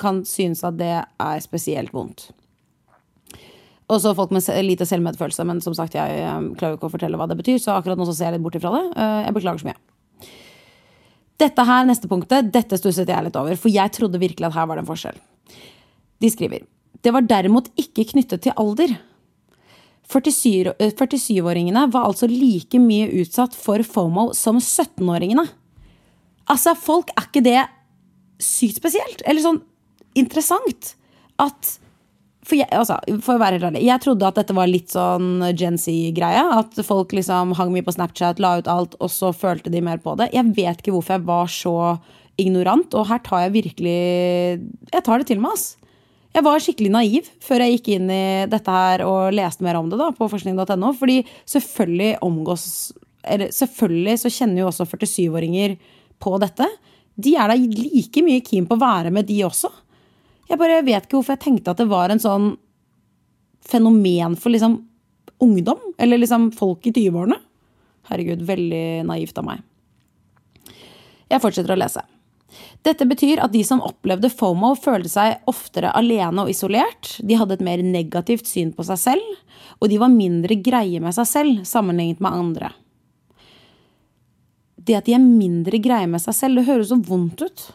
kan 0.00 0.22
synes 0.28 0.62
at 0.66 0.76
det 0.78 0.92
er 1.02 1.44
spesielt 1.44 1.94
vondt. 1.96 2.30
Også 3.92 4.16
folk 4.18 4.32
med 4.34 4.46
lite 4.66 4.86
selvmedfølelse, 4.88 5.44
men 5.46 5.60
som 5.62 5.74
sagt, 5.76 5.94
jeg 5.94 6.22
klarer 6.58 6.74
jo 6.74 6.78
ikke 6.78 6.88
å 6.88 6.94
fortelle 6.96 7.18
hva 7.20 7.28
det 7.30 7.38
betyr, 7.38 7.60
så 7.62 7.76
akkurat 7.76 7.98
nå 7.98 8.06
så 8.08 8.16
ser 8.16 8.30
jeg 8.30 8.36
litt 8.36 8.46
bort 8.46 8.58
ifra 8.58 8.72
det. 8.74 8.82
Eh, 8.98 9.20
jeg 9.28 9.36
beklager 9.36 9.62
så 9.62 9.68
mye. 9.68 9.78
Dette 11.36 11.66
her, 11.68 11.84
neste 11.86 12.10
punktet, 12.10 12.48
dette 12.50 12.78
stusset 12.80 13.12
jeg 13.12 13.26
litt 13.26 13.36
over, 13.38 13.58
for 13.60 13.70
jeg 13.70 13.92
trodde 13.94 14.20
virkelig 14.20 14.48
at 14.48 14.56
her 14.56 14.66
var 14.66 14.78
det 14.78 14.82
en 14.86 14.88
forskjell. 14.88 15.20
De 16.18 16.30
skriver 16.32 16.64
Det 17.04 17.12
var 17.12 17.28
derimot 17.28 17.68
ikke 17.78 18.08
knyttet 18.10 18.42
til 18.42 18.56
alder. 18.56 18.96
47-åringene 20.12 21.86
eh, 21.86 21.92
var 21.92 22.08
altså 22.08 22.28
like 22.30 22.78
mye 22.82 23.08
utsatt 23.22 23.56
for 23.58 23.82
FOMO 23.82 24.30
som 24.36 24.60
17-åringene. 24.62 25.46
Altså, 26.52 26.76
folk 26.78 27.10
er 27.16 27.26
ikke 27.26 27.42
det 27.44 27.62
sykt 28.42 28.78
spesielt? 28.78 29.24
Eller 29.26 29.42
sånn 29.42 29.62
interessant? 30.18 30.94
At 31.42 31.76
for, 32.46 32.54
jeg, 32.60 32.68
altså, 32.70 33.00
for 33.24 33.34
å 33.34 33.42
være 33.42 33.58
helt 33.58 33.66
ærlig, 33.72 33.82
jeg 33.88 34.02
trodde 34.04 34.28
at 34.28 34.36
dette 34.38 34.54
var 34.54 34.70
litt 34.70 34.92
sånn 34.94 35.42
Gen 35.58 35.78
Z-greie. 35.80 36.44
At 36.60 36.78
folk 36.86 37.14
liksom 37.16 37.56
hang 37.58 37.72
mye 37.74 37.86
på 37.86 37.96
Snapchat, 37.96 38.42
la 38.42 38.56
ut 38.60 38.70
alt, 38.70 38.94
og 39.02 39.10
så 39.12 39.32
følte 39.34 39.72
de 39.74 39.82
mer 39.82 39.98
på 40.04 40.14
det. 40.20 40.30
Jeg 40.36 40.54
vet 40.54 40.82
ikke 40.82 40.94
hvorfor 40.94 41.18
jeg 41.18 41.26
var 41.26 41.50
så 41.50 41.74
ignorant, 42.38 42.94
og 42.94 43.08
her 43.10 43.22
tar 43.24 43.46
jeg 43.46 43.56
virkelig 43.56 43.98
Jeg 44.92 45.02
tar 45.02 45.18
det 45.18 45.28
til 45.32 45.42
meg, 45.42 45.56
ass. 45.56 45.74
Jeg 46.36 46.44
var 46.44 46.60
skikkelig 46.60 46.92
naiv 46.92 47.28
før 47.40 47.62
jeg 47.64 47.78
gikk 47.78 47.86
inn 47.94 48.10
i 48.12 48.24
dette 48.52 48.72
her 48.72 49.06
og 49.06 49.32
leste 49.32 49.64
mer 49.64 49.78
om 49.78 49.88
det 49.88 49.96
da, 49.96 50.10
på 50.12 50.28
forskning.no. 50.28 50.92
Fordi 50.98 51.22
selvfølgelig 51.48 52.16
omgås 52.26 52.68
Selvfølgelig 53.26 54.20
så 54.22 54.30
kjenner 54.30 54.60
jo 54.60 54.68
også 54.68 54.84
47-åringer 54.86 55.72
på 56.22 56.36
dette. 56.38 56.68
De 57.18 57.32
er 57.34 57.50
da 57.50 57.56
like 57.58 58.22
mye 58.22 58.44
keen 58.46 58.68
på 58.68 58.76
å 58.76 58.78
være 58.78 59.10
med, 59.10 59.26
de 59.26 59.40
også. 59.42 59.66
Jeg 60.46 60.60
bare 60.60 60.84
vet 60.86 61.08
ikke 61.08 61.18
hvorfor 61.18 61.34
jeg 61.34 61.42
tenkte 61.42 61.72
at 61.72 61.80
det 61.82 61.88
var 61.90 62.14
en 62.14 62.22
sånn 62.22 62.52
fenomen 63.66 64.36
for 64.38 64.54
liksom 64.54 64.76
ungdom. 65.42 65.82
Eller 65.98 66.22
liksom 66.22 66.52
folk 66.54 66.86
i 66.86 66.94
20-årene. 66.94 67.40
Herregud, 68.12 68.46
veldig 68.46 68.84
naivt 69.10 69.42
av 69.42 69.48
meg. 69.48 69.64
Jeg 71.26 71.42
fortsetter 71.42 71.74
å 71.74 71.80
lese. 71.82 72.06
Dette 72.86 73.06
betyr 73.08 73.40
at 73.42 73.52
de 73.54 73.62
som 73.66 73.82
opplevde 73.82 74.30
FOMO, 74.30 74.74
følte 74.78 75.10
seg 75.10 75.48
oftere 75.50 75.90
alene 75.98 76.44
og 76.44 76.50
isolert. 76.52 77.16
De 77.18 77.38
hadde 77.38 77.56
et 77.58 77.64
mer 77.66 77.82
negativt 77.82 78.46
syn 78.46 78.70
på 78.76 78.86
seg 78.86 79.00
selv, 79.02 79.38
og 79.80 79.90
de 79.90 79.98
var 80.00 80.12
mindre 80.12 80.58
greie 80.62 81.00
med 81.02 81.16
seg 81.16 81.28
selv 81.30 81.64
sammenlignet 81.68 82.22
med 82.22 82.38
andre. 82.44 82.70
Det 84.86 84.94
at 84.94 85.08
de 85.08 85.16
er 85.16 85.24
mindre 85.24 85.80
greie 85.82 86.06
med 86.06 86.22
seg 86.22 86.36
selv, 86.36 86.60
det 86.60 86.68
høres 86.68 86.92
så 86.92 87.00
vondt 87.02 87.42
ut. 87.42 87.66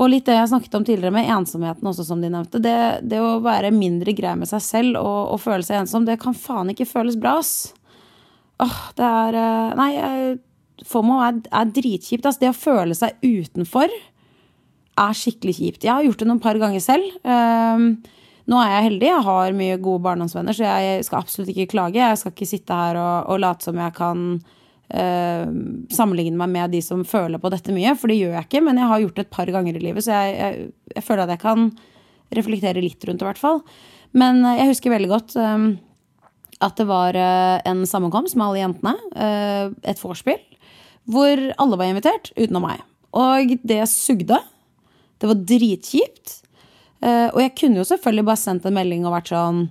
Og 0.00 0.08
litt 0.08 0.28
det 0.28 0.36
jeg 0.38 0.48
snakket 0.52 0.76
om 0.78 0.84
tidligere 0.86 1.12
med 1.12 1.28
ensomheten 1.28 1.88
også, 1.90 2.06
som 2.08 2.22
de 2.22 2.30
nevnte. 2.32 2.60
Det, 2.62 2.76
det 3.04 3.18
å 3.20 3.40
være 3.44 3.72
mindre 3.74 4.14
grei 4.16 4.32
med 4.38 4.48
seg 4.48 4.62
selv 4.64 5.00
og, 5.02 5.34
og, 5.34 5.42
føle 5.42 5.66
seg 5.66 5.82
ensom, 5.82 6.06
det 6.08 6.20
kan 6.22 6.36
faen 6.36 6.72
ikke 6.72 6.88
føles 6.88 7.18
bra, 7.20 7.36
ass. 7.42 7.74
Åh, 8.62 8.78
det 8.96 9.08
er 9.08 9.40
eh, 9.40 9.82
FOMO 10.86 11.18
er, 11.24 11.42
er 11.50 11.74
dritkjipt. 11.74 12.24
Altså, 12.24 12.40
det 12.44 12.52
å 12.52 12.56
føle 12.56 12.96
seg 12.96 13.18
utenfor 13.24 13.92
er 15.00 15.16
skikkelig 15.16 15.56
kjipt. 15.56 15.84
Jeg 15.86 15.92
har 15.92 16.06
gjort 16.06 16.22
det 16.22 16.28
noen 16.28 16.42
par 16.42 16.58
ganger 16.60 16.82
selv. 16.84 17.12
Um, 17.24 17.92
nå 18.50 18.58
er 18.60 18.72
jeg 18.72 18.86
heldig, 18.88 19.06
jeg 19.06 19.26
har 19.26 19.56
mye 19.56 19.76
gode 19.82 20.02
barndomsvenner, 20.06 20.56
så 20.56 20.66
jeg 20.66 21.04
skal 21.06 21.20
absolutt 21.20 21.52
ikke 21.52 21.70
klage. 21.74 22.00
Jeg 22.00 22.18
skal 22.18 22.34
ikke 22.34 22.48
sitte 22.50 22.78
her 22.80 22.98
og, 22.98 23.30
og 23.30 23.42
late 23.44 23.68
som 23.68 23.78
jeg 23.78 23.94
kan 23.96 24.24
uh, 24.40 25.52
sammenligne 25.94 26.40
meg 26.40 26.52
med 26.56 26.74
de 26.74 26.82
som 26.84 27.04
føler 27.06 27.42
på 27.42 27.52
dette 27.54 27.74
mye, 27.76 27.94
for 27.98 28.10
det 28.10 28.18
gjør 28.18 28.36
jeg 28.38 28.48
ikke. 28.48 28.64
Men 28.66 28.82
jeg 28.82 28.90
har 28.90 29.04
gjort 29.04 29.20
det 29.20 29.26
et 29.26 29.36
par 29.38 29.54
ganger 29.58 29.78
i 29.78 29.84
livet, 29.84 30.06
så 30.06 30.16
jeg, 30.16 30.34
jeg, 30.40 30.72
jeg 30.96 31.06
føler 31.06 31.24
at 31.26 31.36
jeg 31.36 31.44
kan 31.46 31.70
reflektere 32.40 32.82
litt 32.82 33.06
rundt 33.06 33.22
det, 33.22 33.26
i 33.26 33.30
hvert 33.30 33.44
fall. 33.44 33.62
Men 34.18 34.42
uh, 34.44 34.56
jeg 34.58 34.74
husker 34.74 34.96
veldig 34.96 35.12
godt 35.14 35.38
um, 35.38 35.70
at 36.60 36.76
det 36.76 36.88
var 36.90 37.16
uh, 37.16 37.56
en 37.70 37.86
sammenkomst 37.88 38.36
med 38.36 38.48
alle 38.50 38.64
jentene. 38.66 38.96
et 39.88 40.02
vorspiel. 40.02 40.42
Hvor 41.08 41.40
alle 41.56 41.78
var 41.80 41.90
invitert, 41.90 42.32
utenom 42.36 42.66
meg. 42.68 42.84
Og 43.16 43.56
det 43.66 43.80
sugde. 43.90 44.38
Det 45.20 45.28
var 45.28 45.40
dritkjipt. 45.48 46.36
og 47.02 47.40
jeg 47.40 47.52
kunne 47.56 47.80
jo 47.80 47.84
selvfølgelig 47.88 48.24
bare 48.28 48.40
sendt 48.40 48.66
en 48.68 48.76
melding 48.76 49.06
og 49.08 49.14
vært 49.16 49.32
sånn 49.32 49.68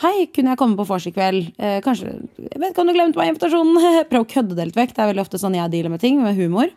Hei, 0.00 0.30
kunne 0.32 0.54
jeg 0.54 0.56
komme 0.56 0.78
på 0.78 0.86
vors 0.88 1.04
i 1.04 1.12
kveld? 1.12 1.50
Eh, 1.60 1.82
kanskje 1.84 2.08
Jeg 2.08 2.56
vet 2.56 2.70
ikke 2.70 2.80
om 2.80 2.88
du 2.88 2.94
glemte 2.96 3.20
meg 3.20 3.34
invitasjonen? 3.34 3.76
Prøv 4.10 4.22
å 4.24 4.28
kødde 4.30 4.56
det 4.56 4.70
litt 4.70 4.78
vekk. 4.78 4.94
Det 4.96 5.02
er 5.04 5.10
veldig 5.10 5.24
ofte 5.26 5.40
sånn 5.42 5.58
jeg 5.58 5.72
dealer 5.74 5.92
med 5.92 6.00
ting, 6.00 6.22
med 6.24 6.38
humor. 6.38 6.70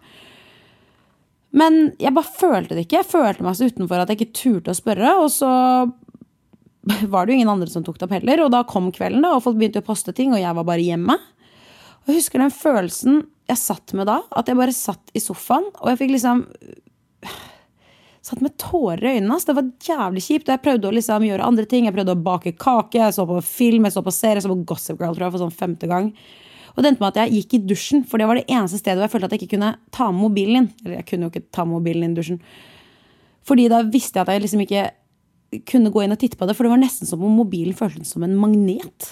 Men 1.55 1.93
jeg 2.03 2.12
bare 2.17 2.33
følte 2.35 2.75
det 2.75 2.83
ikke. 2.83 3.00
Jeg 3.00 3.12
følte 3.13 3.45
meg 3.45 3.55
så 3.55 3.69
utenfor 3.71 4.03
at 4.03 4.12
jeg 4.12 4.19
ikke 4.19 4.35
turte 4.41 4.73
å 4.73 4.75
spørre. 4.75 5.13
Og 5.23 5.31
så 5.31 5.51
var 7.13 7.23
det 7.23 7.31
jo 7.31 7.38
ingen 7.38 7.53
andre 7.53 7.71
som 7.71 7.85
tok 7.88 8.01
det 8.01 8.09
opp 8.09 8.17
heller. 8.17 8.43
Og 8.43 8.51
da 8.51 8.65
kom 8.67 8.91
kvelden, 8.91 9.23
da, 9.23 9.38
og 9.38 9.45
folk 9.45 9.55
begynte 9.62 9.79
å 9.79 9.88
poste 9.88 10.12
ting, 10.17 10.35
og 10.35 10.43
jeg 10.43 10.59
var 10.59 10.67
bare 10.67 10.83
hjemme. 10.83 11.15
Og 12.03 12.12
jeg 12.12 12.19
husker 12.19 12.43
den 12.43 12.51
følelsen 12.51 13.23
jeg 13.50 13.59
satt 13.59 13.93
med 13.97 14.07
da. 14.09 14.21
At 14.35 14.50
jeg 14.50 14.59
bare 14.59 14.75
satt 14.75 15.13
i 15.15 15.21
sofaen, 15.23 15.67
og 15.81 15.91
jeg 15.91 16.01
fikk 16.01 16.15
liksom 16.15 16.45
satt 18.23 18.39
med 18.43 18.55
tårer 18.62 19.03
i 19.03 19.17
øynene. 19.17 19.39
Det 19.43 19.55
var 19.57 19.71
jævlig 19.83 20.23
kjipt. 20.23 20.51
Jeg 20.51 20.63
prøvde 20.63 20.88
å 20.88 20.95
liksom 20.95 21.25
gjøre 21.27 21.47
andre 21.47 21.65
ting. 21.69 21.89
Jeg 21.89 21.95
prøvde 21.95 22.15
å 22.15 22.23
bake 22.23 22.55
kake, 22.55 23.01
jeg 23.01 23.15
så 23.17 23.27
på 23.27 23.41
film, 23.43 23.88
jeg 23.88 23.97
så 23.97 24.03
på 24.05 24.15
serie, 24.15 24.39
jeg 24.39 24.45
så 24.45 24.53
på 24.53 24.63
Gossip 24.71 25.01
Girl 25.01 25.15
tror 25.17 25.27
jeg, 25.27 25.35
for 25.35 25.43
sånn 25.43 25.57
femte 25.59 25.89
gang. 25.91 26.13
Og 26.73 26.81
det 26.81 26.89
endte 26.89 27.03
med 27.03 27.12
at 27.12 27.19
jeg 27.21 27.41
gikk 27.41 27.57
i 27.57 27.63
dusjen, 27.69 28.05
for 28.07 28.17
det 28.17 28.27
var 28.29 28.39
det 28.39 28.47
eneste 28.47 28.79
stedet 28.79 28.97
hvor 28.97 29.05
jeg 29.05 29.13
følte 29.13 29.27
at 29.29 29.35
jeg 29.35 29.43
ikke 29.43 29.55
kunne 29.57 29.73
ta 29.93 30.07
med 30.09 30.23
mobilen 30.23 30.62
inn. 30.62 30.69
Eller 30.85 30.97
jeg 31.01 31.09
kunne 31.12 31.27
jo 31.27 31.33
ikke 31.33 31.51
ta 31.53 31.67
med 31.67 31.75
mobilen 31.75 32.07
inn 32.07 32.15
i 32.15 32.21
dusjen. 32.21 32.39
Fordi 33.43 33.67
da 33.69 33.83
visste 33.83 34.19
jeg 34.21 34.25
at 34.25 34.33
jeg 34.33 34.45
liksom 34.45 34.63
ikke 34.63 34.85
kunne 35.69 35.91
gå 35.93 36.01
inn 36.01 36.15
og 36.15 36.21
titte 36.21 36.39
på 36.39 36.47
det, 36.50 36.55
for 36.57 36.65
det 36.65 36.71
var 36.73 36.81
nesten 36.81 37.09
som 37.09 37.21
om 37.21 37.35
mobilen 37.38 37.75
føltes 37.77 38.15
som 38.15 38.23
en 38.25 38.33
magnet. 38.39 39.12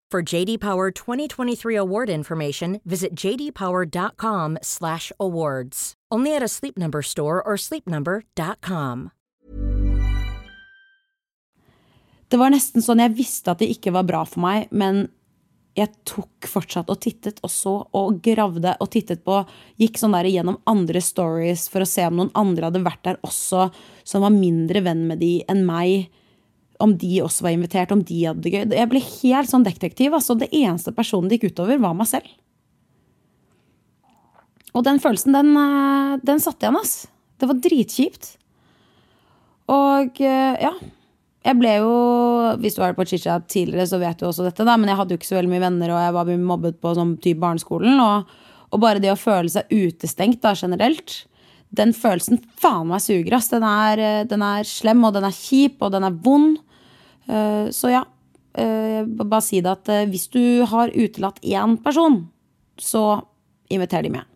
For 0.11 0.21
JD 0.21 0.59
Power 0.59 0.91
2023 0.91 1.77
award 1.77 2.09
information, 2.09 2.81
visit 2.83 3.15
jdpower.com/awards. 3.15 5.93
Only 6.11 6.35
at 6.35 6.43
a 6.43 6.49
Sleep 6.49 6.77
Number 6.77 7.01
store 7.01 7.41
or 7.41 7.55
sleepnumber.com. 7.55 9.11
Det 12.27 12.37
var 12.39 12.49
nesten 12.51 12.81
sånn 12.83 12.99
jeg 13.03 13.15
visste 13.15 13.51
at 13.51 13.59
det 13.63 13.69
ikke 13.71 13.91
var 13.95 14.03
bra 14.07 14.23
for 14.27 14.39
meg, 14.43 14.67
men 14.71 15.09
jeg 15.79 15.87
tok 16.03 16.47
fortsatt 16.51 16.89
og 16.91 16.99
tittet 17.03 17.39
og 17.39 17.49
så 17.51 17.87
og 17.95 18.21
gravde 18.23 18.75
og 18.83 18.89
tittet 18.91 19.23
på 19.23 19.47
Gikk 19.79 19.97
sånn 19.99 20.15
der 20.17 20.27
gjennom 20.27 20.59
andre 20.67 21.01
stories 21.03 21.69
for 21.71 21.81
å 21.83 21.87
se 21.87 22.03
om 22.07 22.15
noen 22.19 22.35
andre 22.35 22.65
hadde 22.67 22.83
vært 22.83 23.03
der 23.07 23.17
også, 23.23 23.71
som 24.03 24.21
var 24.27 24.33
mindre 24.35 24.83
venn 24.83 25.07
med 25.07 25.19
de 25.23 25.43
enn 25.47 25.65
meg. 25.67 26.11
Om 26.81 26.95
de 27.01 27.19
også 27.21 27.45
var 27.45 27.55
invitert, 27.55 27.91
om 27.93 28.03
de 28.03 28.19
hadde 28.25 28.43
det 28.45 28.53
gøy. 28.53 28.63
Jeg 28.75 28.89
ble 28.91 29.01
helt 29.05 29.51
sånn 29.51 29.65
detektiv. 29.67 30.15
altså 30.17 30.37
Det 30.39 30.49
eneste 30.49 30.93
personen 30.95 31.29
det 31.29 31.39
gikk 31.39 31.53
utover, 31.53 31.81
var 31.81 31.97
meg 31.97 32.09
selv. 32.09 32.29
Og 34.71 34.85
den 34.87 35.01
følelsen, 35.03 35.35
den, 35.35 35.51
eh, 35.59 36.17
den 36.23 36.39
satte 36.39 36.65
igjen, 36.65 36.79
ass. 36.79 37.05
Det 37.37 37.49
var 37.49 37.59
dritkjipt. 37.59 38.33
Og 39.71 40.21
eh, 40.23 40.57
ja 40.63 40.73
jeg 41.41 41.57
ble 41.57 41.73
jo 41.79 41.91
Hvis 42.61 42.77
du 42.77 42.83
har 42.83 42.91
vært 42.91 43.01
på 43.01 43.07
Chicha 43.13 43.39
tidligere, 43.41 43.87
så 43.89 43.99
vet 44.01 44.19
du 44.19 44.27
også 44.27 44.45
dette, 44.45 44.65
da, 44.67 44.77
men 44.77 44.91
jeg 44.91 44.99
hadde 44.99 45.15
jo 45.15 45.19
ikke 45.21 45.29
så 45.31 45.39
veldig 45.39 45.51
mye 45.53 45.63
venner, 45.63 45.93
og 45.93 46.01
jeg 46.03 46.15
var 46.17 46.31
mobbet 46.51 46.79
på 46.83 46.93
sånn 46.97 47.15
type 47.23 47.41
barneskolen. 47.41 48.01
Og, 48.01 48.33
og, 48.69 48.81
bare 48.83 49.01
det 49.01 49.13
å 49.13 49.19
føle 49.19 49.49
seg 49.49 49.71
utestengt 49.71 50.41
da, 50.43 50.53
generelt, 50.57 51.23
den 51.73 51.95
følelsen 51.95 52.41
faen 52.61 52.91
meg 52.91 53.01
suger, 53.01 53.33
ass. 53.37 53.49
Den 53.53 53.65
er, 53.65 54.03
den 54.29 54.43
er 54.45 54.67
slem, 54.67 55.01
og 55.07 55.15
den 55.15 55.25
er 55.25 55.37
kjip, 55.37 55.79
og 55.81 55.95
den 55.95 56.05
er 56.05 56.19
vond. 56.25 56.59
Uh, 57.29 57.69
så 57.73 57.93
ja. 57.93 58.05
Uh, 58.51 59.07
bare 59.07 59.43
si 59.45 59.61
det 59.63 59.71
at 59.71 59.87
uh, 59.91 60.07
hvis 60.11 60.27
du 60.33 60.65
har 60.67 60.91
utelatt 60.91 61.39
én 61.43 61.77
person, 61.83 62.25
så 62.81 63.21
inviter 63.71 64.03
de 64.03 64.11
med 64.17 64.27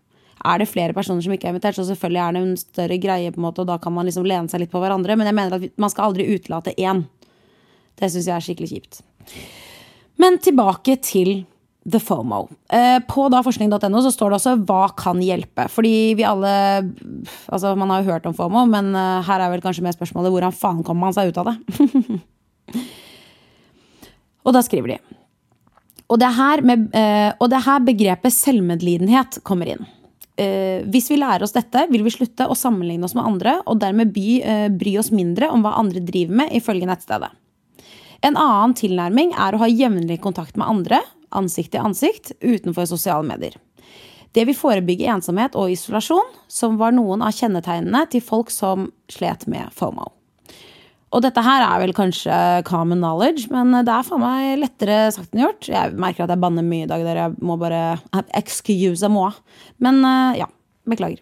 er 0.45 0.61
det 0.61 0.69
flere 0.69 0.93
personer 0.95 1.23
som 1.25 1.33
ikke 1.33 1.49
er 1.49 1.55
invitert, 1.55 1.77
så 1.77 1.87
selvfølgelig 1.87 2.21
er 2.21 2.35
det 2.35 2.43
en 2.43 2.59
større 2.59 2.99
greie, 3.01 3.33
på 3.33 3.41
en 3.41 3.47
måte, 3.47 3.63
og 3.63 3.69
da 3.69 3.79
kan 3.81 3.93
man 3.95 4.07
liksom 4.07 4.27
lene 4.27 4.51
seg 4.51 4.61
litt 4.61 4.73
på 4.73 4.81
hverandre. 4.83 5.17
Men 5.17 5.29
jeg 5.29 5.37
mener 5.37 5.57
at 5.57 5.81
man 5.81 5.91
skal 5.91 6.09
aldri 6.09 6.27
utelate 6.35 6.75
én. 6.77 7.05
Det 7.95 8.11
syns 8.11 8.29
jeg 8.29 8.35
er 8.35 8.45
skikkelig 8.45 8.71
kjipt. 8.73 9.01
Men 10.21 10.39
tilbake 10.43 10.97
til 11.03 11.45
The 11.85 12.01
FOMO. 12.01 12.47
Eh, 12.73 12.97
på 13.05 13.27
da 13.29 13.43
forskning.no 13.45 14.01
så 14.01 14.11
står 14.13 14.31
det 14.31 14.37
også 14.39 14.53
'hva 14.65 14.95
kan 14.97 15.19
hjelpe'? 15.21 15.69
Fordi 15.69 16.15
vi 16.17 16.23
alle 16.23 16.93
Altså, 17.49 17.75
man 17.77 17.89
har 17.89 18.01
jo 18.01 18.11
hørt 18.11 18.25
om 18.25 18.33
FOMO, 18.33 18.65
men 18.65 18.95
eh, 18.95 19.21
her 19.21 19.39
er 19.39 19.49
vel 19.51 19.61
kanskje 19.61 19.83
mer 19.83 19.93
spørsmålet 19.93 20.31
hvordan 20.31 20.51
faen 20.53 20.83
kommer 20.83 21.05
man 21.05 21.13
seg 21.13 21.29
ut 21.29 21.37
av 21.37 21.45
det? 21.45 22.21
og 24.45 24.55
da 24.55 24.61
skriver 24.65 24.95
de. 24.95 24.97
Og 26.05 26.19
det, 26.21 26.29
med, 26.61 26.89
eh, 26.93 27.31
og 27.39 27.49
det 27.49 27.57
er 27.59 27.65
her 27.65 27.85
begrepet 27.85 28.33
selvmedlidenhet 28.35 29.39
kommer 29.47 29.71
inn 29.73 29.85
eh, 30.37 30.83
hvis 30.91 31.09
vi 31.11 31.19
lærer 31.19 31.45
oss 31.45 31.55
dette, 31.55 31.85
vil 31.91 32.03
vi 32.05 32.13
slutte 32.13 32.47
å 32.47 32.57
sammenligne 32.57 33.07
oss 33.07 33.15
med 33.17 33.25
andre, 33.25 33.57
og 33.65 33.79
dermed 33.81 34.13
by, 34.15 34.29
eh, 34.41 34.67
bry 34.69 34.97
oss 34.99 35.11
mindre 35.11 35.49
om 35.51 35.63
hva 35.63 35.75
andre 35.79 36.03
driver 36.03 36.35
med, 36.43 36.53
ifølge 36.53 36.87
nettstedet. 36.89 37.31
En 38.21 38.35
annen 38.35 38.73
tilnærming 38.73 39.33
er 39.37 39.53
å 39.53 39.61
ha 39.61 39.67
jevnlig 39.69 40.21
kontakt 40.21 40.57
med 40.57 40.67
andre, 40.67 41.01
ansikt 41.31 41.71
til 41.71 41.83
ansikt, 41.83 42.31
utenfor 42.41 42.87
sosiale 42.87 43.25
medier. 43.27 43.55
Det 44.33 44.45
vil 44.45 44.55
forebygge 44.55 45.07
ensomhet 45.07 45.55
og 45.55 45.71
isolasjon, 45.71 46.27
som 46.47 46.77
var 46.77 46.91
noen 46.91 47.21
av 47.21 47.31
kjennetegnene 47.31 48.09
til 48.09 48.21
folk 48.21 48.51
som 48.51 48.91
slet 49.07 49.47
med 49.47 49.71
FOMO. 49.71 50.11
Og 51.13 51.21
dette 51.23 51.43
her 51.45 51.63
er 51.63 51.83
vel 51.83 51.93
kanskje 51.95 52.37
common 52.67 52.99
knowledge, 52.99 53.47
men 53.53 53.71
det 53.85 53.91
er 53.91 54.07
faen 54.07 54.23
meg 54.23 54.57
lettere 54.59 54.97
sagt 55.15 55.35
enn 55.35 55.45
gjort. 55.45 55.69
Jeg 55.69 55.93
merker 56.01 56.25
at 56.25 56.33
jeg 56.33 56.41
banner 56.41 56.65
mye 56.65 56.87
i 56.87 56.89
dag, 56.89 57.05
Der 57.05 57.21
Jeg 57.21 57.37
må 57.45 57.57
bare 57.61 57.99
excuse 58.33 59.09
moi. 59.09 59.31
Men 59.79 60.01
eh, 60.03 60.41
ja, 60.41 60.49
beklager. 60.89 61.21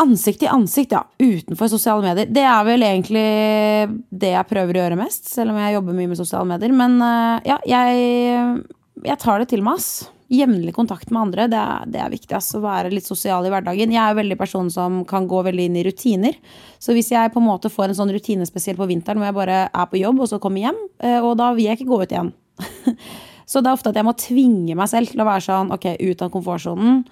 Ansikt 0.00 0.40
til 0.42 0.50
ansikt, 0.50 0.94
ja. 0.94 1.04
Utenfor 1.20 1.68
sosiale 1.70 2.02
medier. 2.02 2.30
Det 2.30 2.42
er 2.42 2.64
vel 2.66 2.82
egentlig 2.86 3.26
det 4.10 4.32
jeg 4.32 4.50
prøver 4.50 4.74
å 4.74 4.82
gjøre 4.84 4.98
mest, 4.98 5.28
selv 5.30 5.52
om 5.52 5.60
jeg 5.60 5.76
jobber 5.76 5.98
mye 5.98 6.10
med 6.10 6.18
sosiale 6.18 6.48
medier. 6.54 6.74
Men 6.74 6.96
eh, 7.04 7.52
ja, 7.52 7.60
jeg, 7.66 8.64
jeg 9.04 9.22
tar 9.22 9.42
det 9.42 9.50
til 9.52 9.62
meg, 9.66 9.82
ass 9.82 10.08
jevnlig 10.34 10.74
kontakt 10.76 11.10
med 11.10 11.20
andre, 11.22 11.46
det 11.50 11.58
er, 11.60 11.88
det 11.90 12.00
er 12.02 12.12
viktig. 12.12 12.32
Altså, 12.36 12.60
være 12.62 12.92
litt 12.92 13.06
sosial 13.08 13.46
i 13.46 13.52
hverdagen. 13.52 13.94
Jeg 13.94 14.02
er 14.02 14.14
jo 14.14 14.20
veldig 14.20 14.38
person 14.40 14.70
som 14.72 15.02
kan 15.08 15.28
gå 15.30 15.42
veldig 15.46 15.68
inn 15.68 15.80
i 15.80 15.84
rutiner. 15.86 16.38
Så 16.82 16.96
hvis 16.96 17.12
jeg 17.14 17.32
på 17.34 17.42
en 17.42 17.48
måte 17.48 17.72
får 17.72 17.90
en 17.90 17.98
sånn 18.02 18.12
rutine 18.14 18.46
spesielt 18.48 18.80
på 18.80 18.88
vinteren 18.90 19.22
hvor 19.22 19.30
jeg 19.30 19.38
bare 19.38 19.60
er 19.66 19.90
på 19.90 20.00
jobb 20.00 20.24
og 20.24 20.30
så 20.30 20.40
kommer 20.42 20.66
hjem, 20.66 20.80
eh, 21.04 21.20
og 21.20 21.36
da 21.40 21.52
vil 21.56 21.68
jeg 21.68 21.80
ikke 21.80 21.90
gå 21.90 22.00
ut 22.02 22.14
igjen. 22.14 22.32
så 23.50 23.60
det 23.60 23.70
er 23.70 23.76
ofte 23.78 23.94
at 23.94 24.00
jeg 24.00 24.06
må 24.06 24.16
tvinge 24.18 24.78
meg 24.78 24.90
selv 24.92 25.12
til 25.12 25.22
å 25.24 25.28
være 25.28 25.46
sånn 25.48 25.74
ok, 25.74 25.90
ut 26.02 26.26
av 26.26 26.34
komfortsonen. 26.34 27.04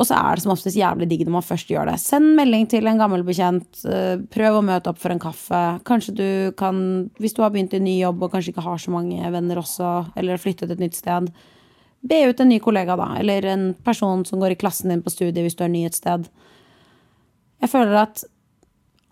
Og 0.00 0.06
så 0.08 0.16
er 0.16 0.36
det 0.38 0.44
som 0.46 0.54
oftest 0.54 0.78
jævlig 0.80 1.10
digg 1.10 1.26
når 1.26 1.34
man 1.34 1.44
først 1.44 1.68
gjør 1.68 1.90
det. 1.90 1.98
Send 2.00 2.32
melding 2.38 2.64
til 2.72 2.88
en 2.88 3.00
gammel 3.00 3.24
bekjent. 3.26 3.82
Eh, 3.84 4.16
prøv 4.32 4.56
å 4.56 4.64
møte 4.64 4.88
opp 4.92 5.00
for 5.02 5.12
en 5.12 5.20
kaffe. 5.20 5.60
Kanskje 5.84 6.14
du 6.16 6.28
kan, 6.56 6.78
hvis 7.20 7.36
du 7.36 7.42
har 7.44 7.52
begynt 7.52 7.76
i 7.76 7.82
ny 7.84 7.98
jobb 7.98 8.24
og 8.24 8.32
kanskje 8.32 8.54
ikke 8.54 8.64
har 8.64 8.80
så 8.80 8.94
mange 8.94 9.32
venner 9.34 9.60
også, 9.60 9.90
eller 10.16 10.40
flyttet 10.40 10.72
et 10.72 10.80
nytt 10.80 10.96
sted, 10.96 11.28
Be 12.00 12.22
ut 12.30 12.40
en 12.40 12.48
ny 12.48 12.58
kollega, 12.64 12.96
da, 12.96 13.12
eller 13.20 13.46
en 13.52 13.64
person 13.84 14.24
som 14.24 14.40
går 14.40 14.54
i 14.54 14.60
klassen 14.60 14.92
din 14.92 15.02
på 15.04 15.12
studiet 15.12 15.42
hvis 15.44 15.58
du 15.58 15.64
er 15.66 15.72
ny 15.72 15.84
et 15.88 15.96
sted. 15.96 16.28
Jeg 17.60 17.72
føler 17.72 17.98
at 18.06 18.22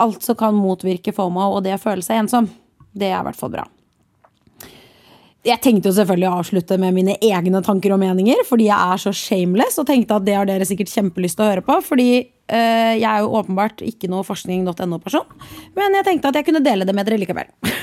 alt 0.01 0.23
som 0.25 0.39
kan 0.39 0.57
motvirke 0.57 1.13
FOMO, 1.13 1.51
og 1.57 1.67
det 1.67 1.75
å 1.77 1.83
føle 1.83 2.05
seg 2.07 2.23
ensom, 2.23 2.49
det 2.97 3.11
er 3.11 3.21
i 3.21 3.27
hvert 3.27 3.39
fall 3.39 3.53
bra. 3.53 3.67
Jeg 5.47 5.63
tenkte 5.63 5.89
jo 5.89 5.95
selvfølgelig 5.95 6.29
å 6.29 6.39
avslutte 6.41 6.77
med 6.83 6.97
mine 6.97 7.15
egne 7.25 7.61
tanker 7.65 7.95
og 7.95 8.01
meninger, 8.03 8.41
fordi 8.47 8.67
jeg 8.69 8.95
er 8.95 9.01
så 9.01 9.13
shameless, 9.15 9.79
og 9.81 9.87
tenkte 9.89 10.17
at 10.19 10.27
det 10.27 10.35
har 10.37 10.49
dere 10.49 10.67
sikkert 10.69 10.91
kjempelyst 10.93 11.39
til 11.39 11.47
å 11.47 11.51
høre 11.53 11.65
på. 11.65 11.77
Fordi 11.87 12.09
øh, 12.19 12.95
jeg 12.99 13.07
er 13.07 13.23
jo 13.23 13.31
åpenbart 13.39 13.85
ikke 13.87 14.11
noe 14.11 14.27
forskning.no-person, 14.27 15.29
men 15.79 16.01
jeg 16.01 16.09
tenkte 16.09 16.33
at 16.33 16.41
jeg 16.41 16.49
kunne 16.49 16.65
dele 16.65 16.89
det 16.89 16.97
med 16.97 17.09
dere 17.09 17.21
likevel. 17.23 17.53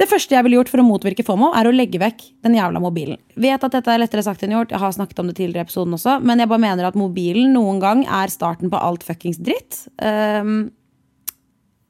Det 0.00 0.06
første 0.08 0.32
jeg 0.32 0.44
ville 0.46 0.56
gjort 0.56 0.70
for 0.72 0.80
å 0.80 0.86
motvirke 0.86 1.24
FOMO, 1.26 1.50
er 1.52 1.68
å 1.68 1.74
legge 1.74 2.00
vekk 2.00 2.22
den 2.46 2.54
jævla 2.56 2.80
mobilen. 2.80 3.18
Vet 3.36 3.60
at 3.66 3.74
dette 3.74 3.92
er 3.92 4.00
lettere 4.00 4.24
sagt 4.24 4.40
enn 4.46 4.54
gjort, 4.54 4.72
jeg 4.72 4.80
har 4.80 4.94
snakket 4.96 5.20
om 5.20 5.28
det 5.28 5.36
tidligere 5.36 5.66
i 5.66 5.68
episoden 5.68 5.96
også, 5.98 6.14
men 6.24 6.40
jeg 6.40 6.48
bare 6.48 6.62
mener 6.62 6.88
at 6.88 6.96
mobilen 6.96 7.52
noen 7.52 7.82
gang 7.82 8.06
er 8.08 8.32
starten 8.32 8.72
på 8.72 8.80
alt 8.80 9.04
fuckings 9.04 9.42
dritt. 9.44 9.82
Um, 10.00 10.70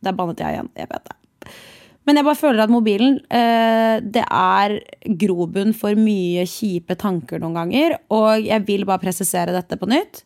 der 0.03 0.17
bannet 0.19 0.43
jeg 0.43 0.57
igjen. 0.57 0.73
Jeg 0.81 0.91
vet 0.91 1.07
det. 1.07 1.17
Men 2.09 2.19
jeg 2.19 2.27
bare 2.27 2.41
føler 2.41 2.65
at 2.65 2.73
mobilen 2.73 3.21
uh, 3.31 4.03
det 4.03 4.27
er 4.27 4.77
grobunn 5.23 5.71
for 5.77 5.95
mye 5.95 6.49
kjipe 6.51 6.99
tanker 6.99 7.39
noen 7.39 7.61
ganger. 7.61 7.95
Og 8.11 8.43
jeg 8.43 8.67
vil 8.67 8.87
bare 8.91 9.05
presisere 9.05 9.55
dette 9.55 9.79
på 9.79 9.87
nytt. 9.93 10.25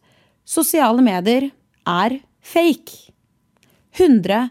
Sosiale 0.49 1.05
medier 1.05 1.51
er 1.85 2.16
fake. 2.40 3.11
100 4.01 4.47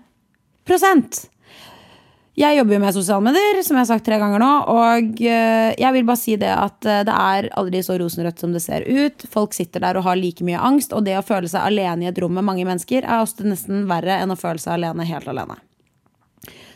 jeg 2.33 2.57
jobber 2.57 2.73
jo 2.73 2.81
med 2.81 2.95
sosiale 2.95 3.25
medier, 3.27 3.59
som 3.61 3.77
jeg 3.77 3.83
har 3.83 3.89
sagt 3.91 4.05
tre 4.07 4.17
ganger 4.17 4.41
nå. 4.41 4.51
Og 4.73 5.19
eh, 5.21 5.73
jeg 5.77 5.93
vil 5.93 6.05
bare 6.07 6.17
si 6.17 6.33
det 6.41 6.49
at 6.49 6.87
eh, 6.89 7.03
det 7.05 7.13
er 7.13 7.49
aldri 7.61 7.83
så 7.85 7.97
rosenrødt 8.01 8.41
som 8.41 8.55
det 8.55 8.63
ser 8.63 8.87
ut. 8.87 9.25
Folk 9.29 9.53
sitter 9.53 9.83
der 9.83 9.99
og 9.99 10.07
har 10.07 10.17
like 10.17 10.45
mye 10.45 10.57
angst, 10.57 10.95
og 10.97 11.05
det 11.05 11.19
å 11.19 11.25
føle 11.25 11.51
seg 11.51 11.61
alene 11.61 12.07
i 12.07 12.09
et 12.09 12.23
rom 12.23 12.33
med 12.33 12.47
mange 12.47 12.65
mennesker 12.65 13.05
er 13.05 13.21
også 13.21 13.45
nesten 13.45 13.85
verre 13.89 14.17
enn 14.23 14.33
å 14.33 14.39
føle 14.39 14.61
seg 14.61 14.79
alene 14.79 15.05
helt 15.05 15.29
alene. 15.29 15.59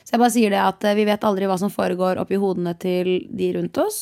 Så 0.05 0.13
jeg 0.13 0.21
bare 0.21 0.35
sier 0.37 0.53
det 0.53 0.61
at 0.61 0.85
eh, 0.85 0.97
vi 0.99 1.07
vet 1.09 1.25
aldri 1.25 1.49
hva 1.49 1.57
som 1.57 1.73
foregår 1.73 2.21
oppi 2.21 2.37
hodene 2.37 2.75
til 2.77 3.15
de 3.25 3.49
rundt 3.57 3.81
oss. 3.81 4.01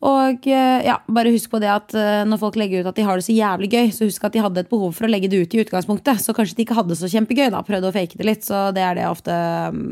Og 0.00 0.46
ja, 0.48 0.94
bare 1.12 1.32
husk 1.34 1.50
på 1.52 1.58
det 1.60 1.68
at 1.68 1.92
når 2.24 2.40
folk 2.40 2.54
legger 2.56 2.80
ut 2.80 2.88
at 2.88 2.96
de 2.96 3.04
har 3.04 3.20
det 3.20 3.26
så 3.26 3.34
jævlig 3.36 3.68
gøy, 3.68 3.90
så 3.92 4.08
husk 4.08 4.24
at 4.24 4.32
de 4.32 4.40
hadde 4.40 4.62
et 4.62 4.70
behov 4.70 4.94
for 4.96 5.04
å 5.04 5.10
legge 5.10 5.28
det 5.28 5.42
ut 5.42 5.56
i 5.56 5.60
utgangspunktet. 5.60 6.22
Så 6.24 6.32
kanskje 6.32 6.56
de 6.56 6.64
ikke 6.64 6.78
hadde 6.78 6.94
det 6.94 7.00
så 7.02 7.10
kjempegøy, 7.12 7.50
da. 7.52 7.60
Prøvde 7.66 7.90
å 7.90 7.92
fake 7.92 8.16
det 8.16 8.28
litt. 8.28 8.46
Så 8.48 8.70
det 8.72 8.80
er 8.80 8.96
det 8.96 9.04
jeg 9.04 9.12
ofte 9.12 9.36
um, 9.68 9.82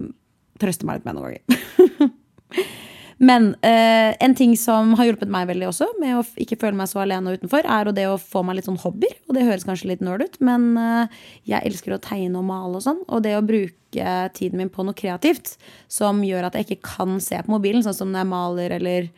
trøster 0.63 0.89
meg 0.89 0.99
litt 0.99 1.11
med 1.11 1.19
noen 1.19 1.37
ganger. 1.37 2.15
Men 3.19 3.49
eh, 3.67 4.15
en 4.23 4.35
ting 4.39 4.53
som 4.57 4.93
har 4.99 5.09
hjulpet 5.09 5.31
meg 5.33 5.49
veldig 5.51 5.67
også, 5.73 5.89
med 5.99 6.21
å 6.21 6.23
ikke 6.39 6.59
føle 6.61 6.79
meg 6.79 6.87
så 6.91 7.01
alene 7.03 7.33
og 7.33 7.41
utenfor, 7.41 7.67
er 7.67 7.91
det 7.95 8.05
å 8.07 8.19
få 8.23 8.45
meg 8.47 8.59
litt 8.59 8.69
sånn 8.69 8.79
hobbyer. 8.79 9.17
Og 9.27 9.35
det 9.35 9.47
høres 9.49 9.67
kanskje 9.67 9.91
litt 9.91 10.05
nerd 10.07 10.23
ut, 10.23 10.39
men 10.45 10.71
eh, 10.79 11.17
jeg 11.51 11.67
elsker 11.67 11.97
å 11.97 12.03
tegne 12.03 12.39
og 12.39 12.47
male 12.47 12.79
og 12.79 12.85
sånn. 12.87 13.03
Og 13.11 13.25
det 13.27 13.35
å 13.35 13.43
bruke 13.47 14.15
tiden 14.39 14.63
min 14.63 14.71
på 14.71 14.87
noe 14.87 14.97
kreativt 14.97 15.57
som 15.91 16.23
gjør 16.23 16.47
at 16.47 16.59
jeg 16.59 16.69
ikke 16.69 16.95
kan 16.95 17.19
se 17.25 17.41
på 17.43 17.57
mobilen, 17.57 17.83
sånn 17.83 17.99
som 17.99 18.15
når 18.15 18.23
jeg 18.23 18.31
maler 18.37 18.77
eller 18.79 19.11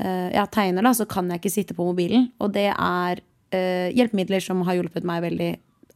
ja, 0.00 0.46
tegner, 0.48 0.82
da, 0.86 0.94
så 0.96 1.04
kan 1.06 1.28
jeg 1.30 1.42
ikke 1.42 1.52
sitte 1.52 1.74
på 1.76 1.84
mobilen. 1.84 2.30
Og 2.40 2.54
det 2.54 2.70
er 2.72 3.20
uh, 3.20 3.88
hjelpemidler 3.92 4.40
som 4.40 4.62
har 4.66 4.78
hjulpet 4.78 5.04
meg 5.06 5.20
veldig 5.26 5.50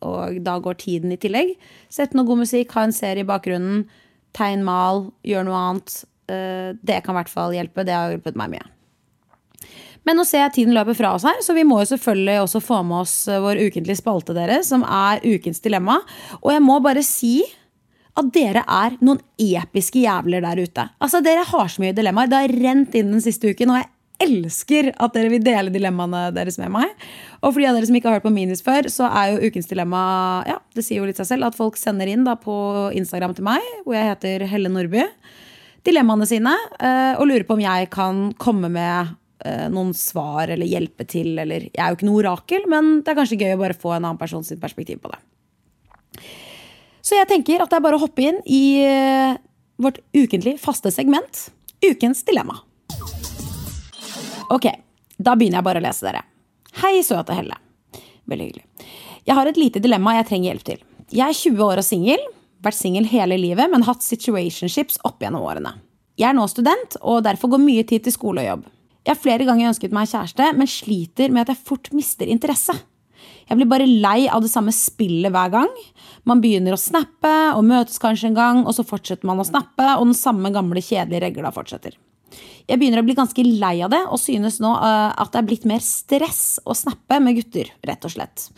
og 0.05 0.41
da 0.45 0.59
går 0.63 0.79
tiden 0.81 1.15
i 1.15 1.21
tillegg. 1.21 1.55
Sett 1.93 2.15
noe 2.17 2.27
god 2.29 2.43
musikk, 2.45 2.75
ha 2.77 2.87
en 2.87 2.95
serie 2.95 3.25
i 3.25 3.29
bakgrunnen, 3.29 3.87
tegn, 4.37 4.65
mal, 4.67 5.07
gjør 5.27 5.47
noe 5.49 5.61
annet. 5.61 5.99
Eh, 6.29 6.71
det 6.87 7.03
kan 7.05 7.15
i 7.15 7.21
hvert 7.21 7.33
fall 7.33 7.55
hjelpe. 7.57 7.87
Det 7.87 7.95
har 7.95 8.15
hjulpet 8.15 8.39
meg 8.39 8.57
mye. 8.57 8.73
Men 10.07 10.21
nå 10.21 10.27
ser 10.27 10.45
jeg 10.45 10.55
tiden 10.61 10.77
løper 10.77 10.95
fra 10.95 11.17
oss 11.17 11.25
her, 11.27 11.39
så 11.43 11.55
vi 11.57 11.65
må 11.67 11.81
jo 11.81 11.89
selvfølgelig 11.91 12.45
også 12.45 12.63
få 12.63 12.83
med 12.87 13.01
oss 13.03 13.15
eh, 13.31 13.43
vår 13.43 13.63
ukentlige 13.67 14.03
spalte, 14.03 14.37
dere, 14.37 14.61
som 14.67 14.85
er 14.87 15.25
Ukens 15.25 15.63
dilemma. 15.65 15.99
Og 16.45 16.53
jeg 16.55 16.63
må 16.63 16.79
bare 16.85 17.03
si 17.07 17.41
at 18.17 18.31
dere 18.33 18.63
er 18.65 18.97
noen 19.05 19.21
episke 19.41 20.01
jævler 20.01 20.45
der 20.45 20.63
ute. 20.65 20.87
Altså, 21.03 21.21
Dere 21.25 21.45
har 21.45 21.69
så 21.69 21.83
mye 21.83 21.95
dilemmaer. 21.97 22.31
Det 22.33 22.41
har 22.41 22.57
rent 22.65 22.97
inn 22.97 23.13
den 23.13 23.25
siste 23.25 23.53
uken, 23.53 23.75
og 23.75 23.83
jeg 23.83 23.91
elsker 24.27 24.89
at 25.03 25.13
dere 25.13 25.31
vil 25.35 25.45
dele 25.45 25.73
dilemmaene 25.73 26.31
deres 26.37 26.57
med 26.61 26.73
meg. 26.73 26.93
Og 27.43 27.51
for 27.51 27.61
de 27.61 27.69
av 27.69 27.77
dere 27.77 27.89
som 27.89 27.99
ikke 27.99 28.09
har 28.09 28.19
hørt 28.19 28.27
på 28.27 28.33
Minis 28.33 28.65
før, 28.65 28.89
så 28.93 29.11
er 29.11 29.35
jo 29.35 29.51
ukens 29.51 29.69
dilemma 29.69 30.01
ja, 30.49 30.57
det 30.77 30.87
sier 30.87 31.03
jo 31.03 31.09
litt 31.09 31.21
seg 31.21 31.29
selv, 31.29 31.51
at 31.51 31.59
folk 31.59 31.77
sender 31.81 32.09
inn 32.09 32.25
da 32.27 32.39
på 32.41 32.57
Instagram 32.97 33.37
til 33.37 33.47
meg, 33.49 33.69
hvor 33.85 33.99
jeg 33.99 34.09
heter 34.15 34.47
Helle 34.49 34.73
Nordby, 34.73 35.05
dilemmaene 35.87 36.29
sine, 36.29 36.57
eh, 36.81 37.13
og 37.21 37.29
lurer 37.29 37.47
på 37.47 37.59
om 37.59 37.65
jeg 37.67 37.93
kan 37.93 38.31
komme 38.41 38.73
med 38.73 39.13
eh, 39.45 39.69
noen 39.73 39.93
svar 39.97 40.49
eller 40.49 40.67
hjelpe 40.67 41.05
til. 41.05 41.35
Eller 41.37 41.69
jeg 41.69 41.77
er 41.77 41.93
jo 41.93 42.01
ikke 42.01 42.09
noe 42.09 42.23
orakel, 42.25 42.69
men 42.73 43.01
det 43.03 43.13
er 43.13 43.21
kanskje 43.21 43.43
gøy 43.45 43.59
å 43.59 43.65
bare 43.67 43.77
få 43.77 43.99
en 43.99 44.05
annen 44.07 44.21
person 44.21 44.47
sitt 44.47 44.63
perspektiv 44.63 45.05
på 45.05 45.13
det. 45.13 45.21
Så 47.07 47.15
jeg 47.15 47.29
tenker 47.31 47.63
at 47.63 47.71
det 47.71 47.79
er 47.79 47.85
bare 47.85 47.99
å 47.99 48.03
hoppe 48.03 48.25
inn 48.25 48.41
i 48.51 48.83
eh, 48.83 49.37
vårt 49.79 50.01
ukentlig 50.17 50.57
faste 50.59 50.91
segment 50.91 51.47
Ukens 51.85 52.25
dilemma. 52.27 52.57
Ok, 54.51 54.67
da 55.19 55.35
begynner 55.37 55.61
jeg 55.61 55.67
bare 55.67 55.83
å 55.83 55.85
lese 55.85 56.07
dere. 56.07 56.23
Hei, 56.81 57.03
søte 57.05 57.37
Helle. 57.37 57.59
Veldig 58.27 58.47
hyggelig. 58.49 58.65
Jeg 59.29 59.37
har 59.39 59.51
et 59.51 59.61
lite 59.61 59.83
dilemma 59.85 60.17
jeg 60.17 60.29
trenger 60.31 60.51
hjelp 60.51 60.65
til. 60.67 60.81
Jeg 61.13 61.29
er 61.29 61.37
20 61.37 61.63
år 61.67 61.83
og 61.83 61.87
singel. 61.87 62.25
Vært 62.65 62.79
singel 62.79 63.07
hele 63.11 63.39
livet, 63.39 63.69
men 63.71 63.85
hatt 63.87 64.03
situationships 64.03 64.99
opp 65.07 65.23
gjennom 65.23 65.45
årene. 65.47 65.77
Jeg 66.17 66.31
er 66.31 66.39
nå 66.39 66.49
student, 66.51 66.97
og 67.05 67.23
derfor 67.27 67.53
går 67.53 67.63
mye 67.63 67.85
tid 67.87 68.07
til 68.07 68.17
skole 68.17 68.43
og 68.43 68.49
jobb. 68.49 68.67
Jeg 69.05 69.13
har 69.13 69.23
flere 69.23 69.47
ganger 69.47 69.71
ønsket 69.71 69.95
meg 69.95 70.11
kjæreste, 70.11 70.49
men 70.57 70.71
sliter 70.71 71.31
med 71.31 71.45
at 71.45 71.53
jeg 71.53 71.67
fort 71.69 71.93
mister 71.95 72.31
interesse. 72.33 72.75
Jeg 73.47 73.61
blir 73.61 73.69
bare 73.71 73.87
lei 73.87 74.27
av 74.27 74.43
det 74.43 74.51
samme 74.51 74.75
spillet 74.75 75.31
hver 75.31 75.53
gang. 75.53 75.71
Man 76.27 76.41
begynner 76.43 76.75
å 76.75 76.81
snappe 76.81 77.35
og 77.55 77.63
møtes 77.69 78.01
kanskje 78.03 78.33
en 78.33 78.39
gang, 78.39 78.65
og 78.67 78.75
så 78.75 78.83
fortsetter 78.87 79.29
man 79.29 79.39
å 79.39 79.47
snappe, 79.47 79.87
og 80.01 80.09
den 80.09 80.19
samme 80.19 80.51
gamle, 80.55 80.83
kjedelige 80.83 81.29
regla 81.29 81.53
fortsetter. 81.55 81.95
Jeg 82.67 82.81
begynner 82.81 83.05
å 83.05 83.07
bli 83.07 83.15
ganske 83.15 83.45
lei 83.47 83.77
av 83.87 83.93
det, 83.93 84.03
og 84.11 84.19
synes 84.19 84.59
nå 84.63 84.73
uh, 84.75 85.15
at 85.15 85.31
det 85.31 85.39
er 85.39 85.47
blitt 85.47 85.69
mer 85.71 85.85
stress 85.85 86.59
å 86.67 86.75
snappe 86.75 87.21
med 87.23 87.39
gutter, 87.39 87.71
rett 87.87 88.09
og 88.09 88.17
slett. 88.17 88.49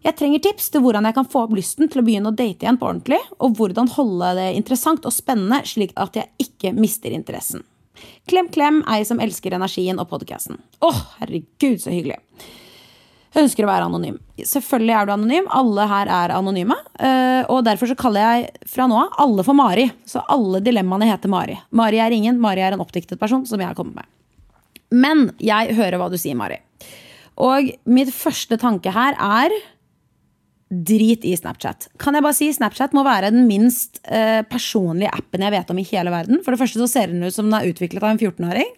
Jeg 0.00 0.16
trenger 0.16 0.40
tips 0.40 0.70
til 0.72 0.80
hvordan 0.80 1.04
jeg 1.04 1.16
kan 1.18 1.28
få 1.28 1.42
opp 1.44 1.52
lysten 1.52 1.90
til 1.92 2.00
å 2.00 2.04
begynne 2.06 2.30
å 2.32 2.36
date 2.36 2.64
igjen 2.64 2.80
på 2.80 2.88
ordentlig, 2.88 3.20
og 3.36 3.58
hvordan 3.58 3.90
holde 3.98 4.32
det 4.38 4.48
interessant 4.56 5.04
og 5.04 5.12
spennende 5.12 5.60
slik 5.68 5.92
at 6.00 6.16
jeg 6.16 6.32
ikke 6.40 6.72
mister 6.72 7.12
interessen. 7.12 7.66
Klem, 8.30 8.48
klem, 8.48 8.80
ei 8.88 9.04
som 9.04 9.20
elsker 9.20 9.52
energien 9.58 10.00
og 10.00 10.08
podkasten. 10.08 10.56
Åh, 10.80 10.88
oh, 10.88 11.04
herregud, 11.20 11.82
så 11.82 11.92
hyggelig. 11.92 12.16
Ønsker 13.38 13.62
å 13.62 13.70
være 13.70 13.86
anonym. 13.86 14.16
Selvfølgelig 14.42 14.94
er 14.96 15.06
du 15.06 15.12
anonym. 15.14 15.50
Alle 15.54 15.84
her 15.90 16.10
er 16.10 16.32
anonyme. 16.34 16.74
Eh, 16.98 17.42
og 17.46 17.62
derfor 17.66 17.90
så 17.90 17.98
kaller 17.98 18.24
jeg 18.26 18.70
fra 18.72 18.88
nå 18.90 18.96
av 18.98 19.20
alle 19.22 19.44
for 19.46 19.58
Mari. 19.58 19.86
Så 20.08 20.22
alle 20.34 20.62
dilemmaene 20.66 21.06
heter 21.12 21.30
Mari. 21.30 21.54
Mari 21.70 22.00
er 22.02 22.16
ingen. 22.16 22.40
Mari 22.42 22.64
er 22.66 22.74
en 22.74 22.82
oppdiktet 22.82 23.20
person 23.20 23.44
som 23.46 23.62
jeg 23.62 23.70
har 23.70 23.78
kommet 23.78 24.00
med. 24.00 24.10
Men 24.90 25.28
jeg 25.38 25.76
hører 25.78 26.00
hva 26.00 26.08
du 26.10 26.18
sier, 26.18 26.34
Mari. 26.38 26.58
Og 27.40 27.70
mitt 27.88 28.10
første 28.12 28.58
tanke 28.60 28.90
her 28.92 29.14
er 29.14 29.54
drit 30.70 31.24
i 31.26 31.34
Snapchat. 31.38 31.88
Kan 31.98 32.14
jeg 32.14 32.24
bare 32.26 32.36
si 32.36 32.50
Snapchat 32.54 32.92
må 32.94 33.02
være 33.06 33.32
den 33.34 33.46
minst 33.48 33.98
eh, 34.06 34.42
personlige 34.46 35.10
appen 35.14 35.42
jeg 35.42 35.54
vet 35.54 35.70
om 35.70 35.78
i 35.82 35.86
hele 35.86 36.12
verden. 36.14 36.42
For 36.44 36.54
det 36.54 36.60
første 36.62 36.82
så 36.82 36.90
ser 36.90 37.14
den 37.14 37.24
ut 37.26 37.34
som 37.34 37.48
den 37.48 37.58
er 37.58 37.70
utviklet 37.70 38.02
av 38.02 38.12
en 38.12 38.20
14-åring. 38.20 38.74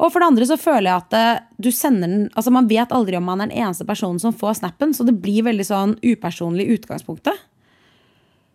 Og 0.00 0.10
for 0.10 0.18
det 0.18 0.26
andre 0.26 0.46
så 0.48 0.58
føler 0.58 0.88
jeg 0.88 1.02
at 1.04 1.16
eh, 1.18 1.42
du 1.62 1.70
sender 1.74 2.10
den 2.10 2.24
Altså 2.34 2.50
Man 2.54 2.68
vet 2.70 2.92
aldri 2.94 3.18
om 3.18 3.26
man 3.28 3.44
er 3.44 3.50
den 3.50 3.62
eneste 3.62 3.86
personen 3.86 4.18
som 4.22 4.34
får 4.34 4.58
snappen, 4.62 4.94
så 4.96 5.06
det 5.06 5.16
blir 5.22 5.46
veldig 5.46 5.66
sånn 5.68 5.94
upersonlig 6.02 6.66
i 6.66 6.78
utgangspunktet. 6.78 7.44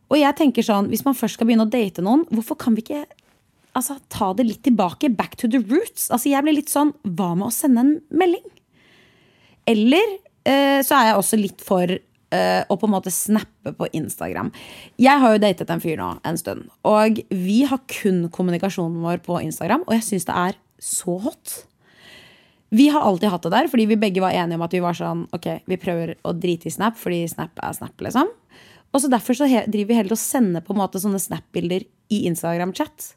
Og 0.09 0.17
jeg 0.17 0.35
tenker 0.39 0.65
sånn, 0.65 0.89
hvis 0.89 1.05
man 1.05 1.17
først 1.17 1.37
skal 1.37 1.47
begynne 1.47 1.67
å 1.67 1.71
date 1.71 2.03
noen, 2.03 2.25
hvorfor 2.33 2.57
kan 2.59 2.75
vi 2.75 2.83
ikke 2.83 3.03
altså, 3.77 3.99
ta 4.11 4.31
det 4.37 4.47
litt 4.47 4.63
tilbake? 4.65 5.11
Back 5.13 5.37
to 5.39 5.49
the 5.51 5.61
roots. 5.61 6.09
Altså 6.09 6.33
Jeg 6.33 6.45
blir 6.45 6.57
litt 6.57 6.73
sånn 6.73 6.95
Hva 7.05 7.35
med 7.37 7.49
å 7.49 7.53
sende 7.53 7.85
en 7.85 7.95
melding? 8.09 8.45
Eller 9.69 10.15
eh, 10.49 10.79
så 10.85 10.97
er 10.97 11.11
jeg 11.11 11.19
også 11.19 11.37
litt 11.37 11.61
for 11.61 11.91
eh, 11.93 12.61
å 12.65 12.77
på 12.79 12.87
en 12.87 12.93
måte 12.95 13.13
snappe 13.13 13.73
på 13.77 13.89
Instagram. 13.93 14.49
Jeg 14.97 15.21
har 15.21 15.35
jo 15.35 15.43
datet 15.43 15.69
en 15.69 15.83
fyr 15.83 15.99
nå 15.99 16.15
en 16.25 16.39
stund, 16.41 16.65
og 16.87 17.21
vi 17.29 17.59
har 17.69 17.83
kun 17.91 18.23
kommunikasjonen 18.33 19.03
vår 19.05 19.21
på 19.27 19.37
Instagram, 19.45 19.85
og 19.85 19.93
jeg 19.93 20.07
syns 20.07 20.25
det 20.25 20.39
er 20.41 20.57
så 20.83 21.17
hot. 21.23 21.53
Vi 22.69 22.89
har 22.93 23.01
alltid 23.01 23.31
hatt 23.33 23.45
det 23.47 23.53
der, 23.53 23.69
fordi 23.71 23.87
vi 23.89 23.97
begge 23.99 24.21
var 24.21 24.35
enige 24.35 24.59
om 24.59 24.65
at 24.65 24.73
vi 24.75 24.81
var 24.83 24.97
sånn 24.97 25.23
Ok, 25.33 25.47
vi 25.65 25.77
prøver 25.81 26.13
å 26.21 26.35
drite 26.37 26.69
i 26.69 26.73
Snap, 26.73 26.99
fordi 27.01 27.23
Snap 27.31 27.57
er 27.65 27.73
Snap, 27.73 27.95
liksom. 28.05 28.29
Og 28.93 29.01
så 29.01 29.09
Derfor 29.09 29.37
så 29.37 29.47
driver 29.49 29.89
vi 29.89 29.97
heller 29.97 30.15
og 30.15 30.21
sender 30.21 30.65
på 30.65 30.75
en 30.75 30.81
måte 30.81 31.01
sånne 31.01 31.21
Snap-bilder 31.21 31.85
i 32.13 32.23
Instagram-chat. 32.29 33.13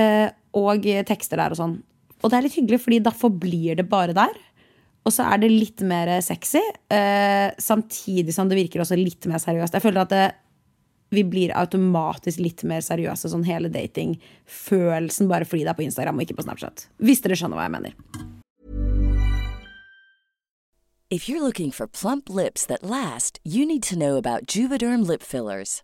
Eh, 0.00 0.28
og 0.56 0.88
tekster 1.08 1.40
der 1.40 1.54
og 1.54 1.60
sånn. 1.60 1.78
Og 2.22 2.30
det 2.30 2.38
er 2.38 2.46
litt 2.46 2.56
hyggelig, 2.56 2.80
fordi 2.84 3.00
da 3.04 3.12
forblir 3.14 3.78
det 3.80 3.86
bare 3.88 4.16
der. 4.16 4.36
Og 5.04 5.12
så 5.12 5.26
er 5.28 5.42
det 5.42 5.52
litt 5.52 5.82
mer 5.84 6.08
sexy, 6.24 6.62
eh, 6.92 7.52
samtidig 7.60 8.32
som 8.32 8.48
det 8.48 8.56
virker 8.56 8.80
også 8.80 8.96
litt 8.96 9.28
mer 9.28 9.40
seriøst. 9.42 9.76
Jeg 9.76 9.84
føler 9.84 10.04
at 10.04 10.12
det, 10.12 10.24
vi 11.16 11.24
blir 11.24 11.54
automatisk 11.56 12.42
litt 12.42 12.64
mer 12.68 12.84
seriøse, 12.84 13.30
sånn 13.32 13.46
hele 13.48 13.70
datingfølelsen, 13.72 15.30
bare 15.30 15.48
fordi 15.48 15.64
det 15.64 15.74
er 15.74 15.80
på 15.80 15.86
Instagram 15.88 16.20
og 16.20 16.26
ikke 16.26 16.38
på 16.40 16.46
Snapchat. 16.46 16.88
Hvis 17.02 17.24
dere 17.24 17.38
skjønner 17.38 17.60
hva 17.60 17.68
jeg 17.68 17.76
mener. 17.78 18.32
If 21.10 21.28
you're 21.28 21.42
looking 21.42 21.70
for 21.70 21.86
plump 21.86 22.28
lips 22.28 22.66
that 22.66 22.82
last, 22.82 23.38
you 23.44 23.64
need 23.64 23.84
to 23.84 23.96
know 23.96 24.16
about 24.16 24.48
Juvederm 24.48 25.06
lip 25.06 25.22
fillers. 25.22 25.82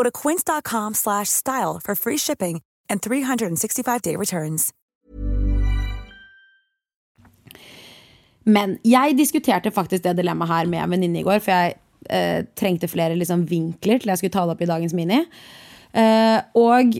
Go 0.00 0.04
to 0.04 0.10
quince.com 0.10 0.94
slash 0.94 1.28
style 1.28 1.80
for 1.84 1.94
free 1.94 2.18
shipping 2.18 2.60
and 2.88 3.02
365-day 3.02 4.16
returns. 4.16 4.70
Men 8.44 8.78
jeg 8.82 9.18
diskuterte 9.18 9.70
faktisk 9.70 10.06
det 10.06 10.16
dilemmaet 10.16 10.48
her 10.48 10.70
med 10.72 10.80
en 10.80 10.94
venninne 10.94 11.20
i 11.20 11.26
går, 11.26 11.42
for 11.44 11.52
jeg 11.52 11.76
eh, 12.08 12.46
trengte 12.56 12.88
flere 12.88 13.18
liksom, 13.20 13.44
vinkler 13.50 14.00
til 14.00 14.08
jeg 14.08 14.22
skulle 14.22 14.32
ta 14.38 14.46
det 14.48 14.56
opp 14.56 14.64
i 14.64 14.70
dagens 14.70 14.96
Mini. 14.96 15.20
Eh, 15.92 16.38
og 16.56 16.96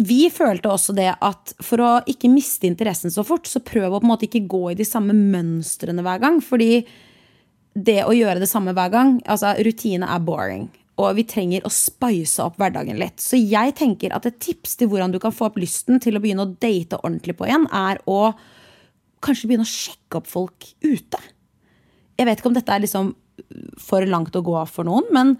vi 0.00 0.20
følte 0.30 0.70
også 0.70 0.94
det 0.94 1.10
at 1.18 1.54
for 1.66 1.82
å 1.82 1.92
ikke 2.08 2.30
miste 2.30 2.70
interessen 2.70 3.10
så 3.10 3.26
fort, 3.26 3.50
så 3.50 3.58
prøv 3.58 3.90
å 3.90 3.98
på 3.98 4.06
en 4.06 4.12
måte 4.14 4.30
ikke 4.30 4.46
gå 4.46 4.68
i 4.70 4.78
de 4.78 4.86
samme 4.86 5.16
mønstrene 5.18 6.06
hver 6.06 6.22
gang. 6.22 6.38
Fordi 6.38 6.84
det 7.74 8.04
å 8.06 8.14
gjøre 8.14 8.38
det 8.38 8.48
samme 8.50 8.76
hver 8.78 8.94
gang, 8.94 9.18
altså 9.26 9.56
rutine 9.66 10.06
er 10.06 10.22
boring. 10.22 10.70
Og 11.00 11.16
vi 11.16 11.24
trenger 11.28 11.64
å 11.64 11.72
spice 11.72 12.44
opp 12.44 12.58
hverdagen 12.60 12.98
litt. 13.00 13.22
Så 13.22 13.38
jeg 13.40 13.74
tenker 13.78 14.12
at 14.12 14.28
et 14.28 14.40
tips 14.42 14.76
til 14.80 14.90
hvordan 14.90 15.14
du 15.14 15.20
kan 15.22 15.34
få 15.34 15.48
opp 15.48 15.58
lysten 15.60 16.00
til 16.02 16.18
å 16.18 16.22
begynne 16.22 16.44
å 16.44 16.52
date 16.60 17.00
ordentlig 17.00 17.38
på 17.38 17.48
igjen, 17.48 17.66
er 17.72 18.02
å 18.10 18.34
kanskje 19.24 19.48
begynne 19.48 19.66
å 19.66 19.70
sjekke 19.70 20.20
opp 20.20 20.28
folk 20.28 20.68
ute. 20.84 21.20
Jeg 22.20 22.28
vet 22.28 22.40
ikke 22.40 22.50
om 22.50 22.56
dette 22.56 22.74
er 22.74 22.84
liksom 22.84 23.14
for 23.80 24.04
langt 24.08 24.36
å 24.36 24.44
gå 24.44 24.56
for 24.68 24.84
noen, 24.88 25.06
men 25.14 25.34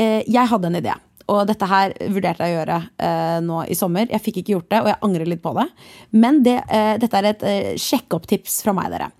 eh, 0.00 0.22
jeg 0.24 0.48
hadde 0.48 0.70
en 0.70 0.80
idé. 0.80 0.96
Og 1.30 1.46
dette 1.48 1.68
her 1.68 1.94
vurderte 2.12 2.46
jeg 2.46 2.54
å 2.54 2.58
gjøre 2.60 2.78
eh, 3.04 3.38
nå 3.44 3.62
i 3.70 3.76
sommer. 3.78 4.08
Jeg 4.10 4.24
fikk 4.24 4.40
ikke 4.40 4.56
gjort 4.56 4.70
det, 4.72 4.80
og 4.82 4.90
jeg 4.90 5.00
angrer 5.06 5.30
litt 5.30 5.42
på 5.44 5.54
det. 5.56 5.68
Men 6.16 6.42
det, 6.46 6.58
eh, 6.72 6.94
dette 7.00 7.20
er 7.20 7.30
et 7.30 7.46
eh, 7.46 7.72
sjekk-opp-tips 7.80 8.60
fra 8.66 8.74
meg, 8.76 8.92
dere. 8.94 9.10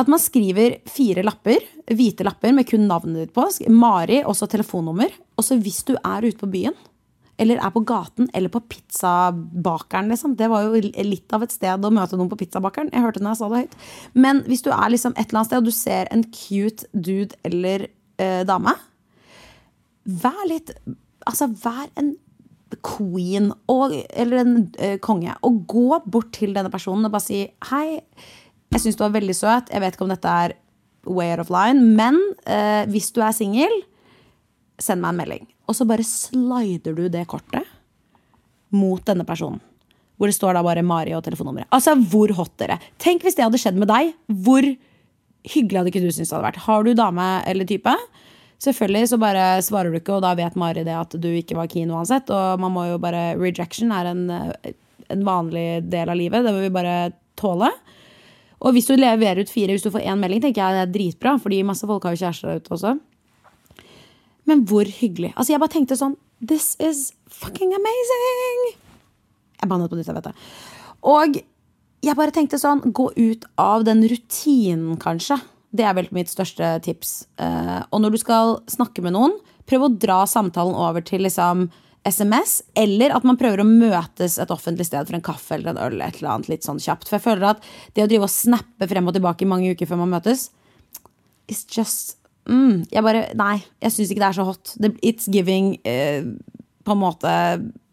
At 0.00 0.08
man 0.08 0.22
skriver 0.22 0.78
fire 0.88 1.24
lapper, 1.26 1.64
hvite 1.92 2.24
lapper 2.24 2.54
med 2.56 2.68
kun 2.68 2.86
navnet 2.88 3.26
ditt 3.26 3.34
på. 3.36 3.44
Mari, 3.68 4.22
også 4.24 4.48
telefonnummer. 4.48 5.12
Og 5.36 5.44
så 5.44 5.58
hvis 5.60 5.82
du 5.88 5.92
er 5.98 6.24
ute 6.24 6.40
på 6.40 6.48
byen, 6.50 6.76
eller 7.40 7.60
er 7.60 7.72
på 7.72 7.82
gaten, 7.88 8.28
eller 8.36 8.52
på 8.52 8.60
pizzabakeren, 8.68 10.10
liksom. 10.12 10.36
Det 10.36 10.48
var 10.52 10.66
jo 10.66 10.80
litt 10.80 11.32
av 11.32 11.44
et 11.44 11.54
sted 11.54 11.84
å 11.84 11.92
møte 11.92 12.18
noen 12.20 12.28
på 12.32 12.36
pizzabakeren. 12.42 12.92
Jeg 12.92 13.04
hørte 13.04 13.22
når 13.24 13.32
jeg 13.32 13.40
sa 13.40 13.48
det 13.48 13.60
høyt. 13.62 13.76
Men 14.26 14.42
hvis 14.48 14.64
du 14.64 14.70
er 14.74 14.92
liksom 14.92 15.16
et 15.16 15.26
eller 15.26 15.40
annet 15.40 15.50
sted, 15.50 15.62
og 15.62 15.68
du 15.68 15.76
ser 15.76 16.10
en 16.12 16.24
cute 16.36 16.88
dude 16.92 17.38
eller 17.48 17.86
eh, 18.20 18.42
dame, 18.48 18.76
vær 20.24 20.42
litt 20.48 20.74
Altså, 21.28 21.50
vær 21.52 21.90
en 22.00 22.14
queen 22.86 23.50
og, 23.68 23.92
eller 24.08 24.40
en 24.40 24.54
eh, 24.80 24.94
konge. 25.04 25.34
Og 25.46 25.58
gå 25.68 25.98
bort 26.08 26.30
til 26.32 26.54
denne 26.56 26.72
personen 26.72 27.06
og 27.06 27.12
bare 27.12 27.26
si 27.26 27.42
hei. 27.68 28.00
Jeg 28.70 28.84
syns 28.84 28.98
du 28.98 29.02
var 29.02 29.14
veldig 29.16 29.34
søt. 29.34 29.70
Jeg 29.72 29.82
vet 29.82 29.96
ikke 29.96 30.06
om 30.06 30.12
dette 30.12 30.34
er 30.44 30.54
way 31.08 31.32
out 31.32 31.42
of 31.42 31.50
line, 31.50 31.94
men 31.96 32.18
eh, 32.46 32.84
hvis 32.90 33.10
du 33.16 33.22
er 33.24 33.34
singel, 33.34 33.72
send 34.80 35.02
meg 35.02 35.14
en 35.14 35.20
melding. 35.22 35.48
Og 35.70 35.76
så 35.76 35.86
bare 35.88 36.06
slider 36.06 36.94
du 36.96 37.08
det 37.10 37.26
kortet 37.30 37.66
mot 38.74 39.02
denne 39.06 39.26
personen. 39.26 39.60
Hvor 40.20 40.28
det 40.28 40.36
står 40.36 40.54
da 40.54 40.62
bare 40.62 40.84
Mari 40.84 41.14
og 41.16 41.24
telefonnummeret. 41.24 41.70
Altså, 41.72 41.94
hvor 41.96 42.30
hot 42.36 42.52
dere. 42.60 42.76
Tenk 43.00 43.24
hvis 43.24 43.38
det 43.38 43.46
hadde 43.46 43.58
skjedd 43.60 43.78
med 43.80 43.88
deg. 43.88 44.12
Hvor 44.44 44.66
hyggelig 45.48 45.80
hadde 45.80 45.92
ikke 45.94 46.02
du 46.04 46.10
syntes 46.10 46.28
det 46.28 46.36
hadde 46.36 46.48
vært? 46.50 46.64
Har 46.66 46.84
du 46.84 46.90
dame 46.94 47.28
eller 47.48 47.68
type? 47.68 47.94
Selvfølgelig 48.60 49.08
så 49.08 49.18
bare 49.22 49.44
svarer 49.64 49.88
du 49.88 49.96
ikke, 49.96 50.18
og 50.18 50.26
da 50.26 50.34
vet 50.36 50.58
Mari 50.60 50.84
det 50.84 50.92
at 50.92 51.16
du 51.16 51.30
ikke 51.32 51.56
var 51.56 51.70
keen 51.72 51.90
uansett. 51.94 52.28
Og 52.28 52.60
man 52.60 52.74
må 52.74 52.84
jo 52.90 53.00
bare 53.00 53.32
Rejection 53.40 53.94
er 53.96 54.10
en, 54.12 54.26
en 54.30 55.24
vanlig 55.24 55.86
del 55.88 56.12
av 56.12 56.20
livet. 56.20 56.44
Det 56.44 56.52
må 56.52 56.66
vi 56.66 56.74
bare 56.74 56.98
tåle. 57.40 57.72
Og 58.60 58.74
hvis 58.76 58.88
du 58.90 58.96
leverer 58.98 59.40
ut 59.40 59.50
fire, 59.52 59.72
hvis 59.72 59.84
du 59.84 59.92
får 59.92 60.04
én 60.04 60.20
melding, 60.20 60.42
tenker 60.44 60.60
jeg 60.60 60.76
det 60.76 60.82
er 60.84 60.92
dritbra. 60.94 61.36
Fordi 61.40 61.62
masse 61.66 61.86
folk 61.88 62.04
har 62.04 62.16
jo 62.16 62.22
kjærester 62.24 62.50
der 62.50 62.60
ute 62.60 62.74
også. 62.76 62.96
Men 64.48 64.64
hvor 64.68 64.88
hyggelig. 64.88 65.32
Altså 65.36 65.54
Jeg 65.54 65.62
bare 65.62 65.74
tenkte 65.76 65.98
sånn 65.98 66.16
This 66.40 66.74
is 66.80 67.10
fucking 67.28 67.72
amazing! 67.76 68.60
Jeg 69.60 69.68
bannet 69.68 69.92
på 69.92 69.98
nytt, 69.98 70.08
jeg 70.08 70.16
vet 70.16 70.28
det. 70.30 70.34
Og 71.04 71.40
jeg 72.00 72.16
bare 72.16 72.34
tenkte 72.34 72.60
sånn 72.60 72.80
Gå 72.96 73.10
ut 73.16 73.44
av 73.60 73.84
den 73.88 74.02
rutinen, 74.08 74.96
kanskje. 75.00 75.38
Det 75.70 75.86
er 75.86 75.94
vel 75.94 76.08
mitt 76.16 76.32
største 76.32 76.72
tips. 76.84 77.28
Uh, 77.38 77.84
og 77.92 78.02
når 78.02 78.16
du 78.16 78.20
skal 78.22 78.56
snakke 78.72 79.04
med 79.04 79.14
noen, 79.14 79.36
prøv 79.70 79.86
å 79.86 79.92
dra 80.02 80.24
samtalen 80.26 80.74
over 80.74 81.04
til 81.06 81.22
liksom 81.22 81.68
SMS, 82.04 82.62
eller 82.74 83.12
at 83.12 83.26
man 83.28 83.36
prøver 83.36 83.60
å 83.60 83.68
møtes 83.68 84.38
et 84.40 84.52
offentlig 84.52 84.86
sted 84.88 85.04
for 85.08 85.18
en 85.18 85.24
kaffe 85.24 85.56
eller 85.56 85.74
en 85.74 85.82
øl. 85.84 86.00
et 86.00 86.20
eller 86.20 86.30
annet 86.32 86.48
litt 86.48 86.64
sånn 86.64 86.80
kjapt. 86.80 87.08
For 87.08 87.18
jeg 87.18 87.26
føler 87.26 87.50
at 87.50 87.66
det 87.94 88.06
å 88.06 88.08
drive 88.08 88.28
og 88.28 88.32
snappe 88.32 88.88
frem 88.88 89.10
og 89.10 89.16
tilbake 89.16 89.44
i 89.44 89.50
mange 89.50 89.74
uker 89.74 89.90
før 89.90 90.00
man 90.00 90.14
møtes, 90.16 90.48
it's 91.50 91.66
just 91.68 92.16
mm, 92.48 92.86
Jeg 92.92 93.02
bare 93.02 93.26
Nei, 93.36 93.58
jeg 93.82 93.92
syns 93.92 94.12
ikke 94.12 94.22
det 94.22 94.30
er 94.30 94.38
så 94.38 94.48
hot. 94.48 94.74
It's 95.02 95.28
giving 95.28 95.74
uh, 95.84 96.24
på 96.86 96.96
en 96.96 97.02
måte 97.02 97.34